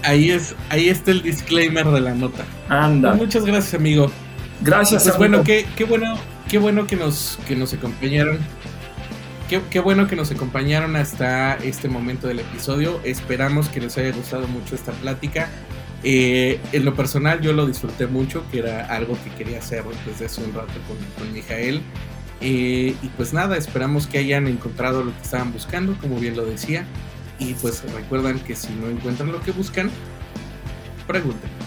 [0.04, 2.44] ahí, es, ahí está el disclaimer de la nota.
[2.70, 3.12] Anda.
[3.12, 4.12] Pues, muchas gracias, amigo.
[4.62, 6.16] Gracias, pues, bueno, qué, qué, bueno,
[6.50, 8.40] qué bueno que nos, que nos acompañaron.
[9.50, 13.00] Qué, qué, bueno que nos acompañaron hasta este momento del episodio.
[13.04, 15.50] Esperamos que les haya gustado mucho esta plática.
[16.04, 20.26] Eh, en lo personal yo lo disfruté mucho, que era algo que quería hacer desde
[20.26, 21.82] hace un rato con, con Mijael.
[22.42, 26.46] Eh, y pues nada, esperamos que hayan encontrado lo que estaban buscando, como bien lo
[26.46, 26.86] decía.
[27.40, 29.90] Y pues recuerdan que si no encuentran lo que buscan,
[31.08, 31.63] pregunten.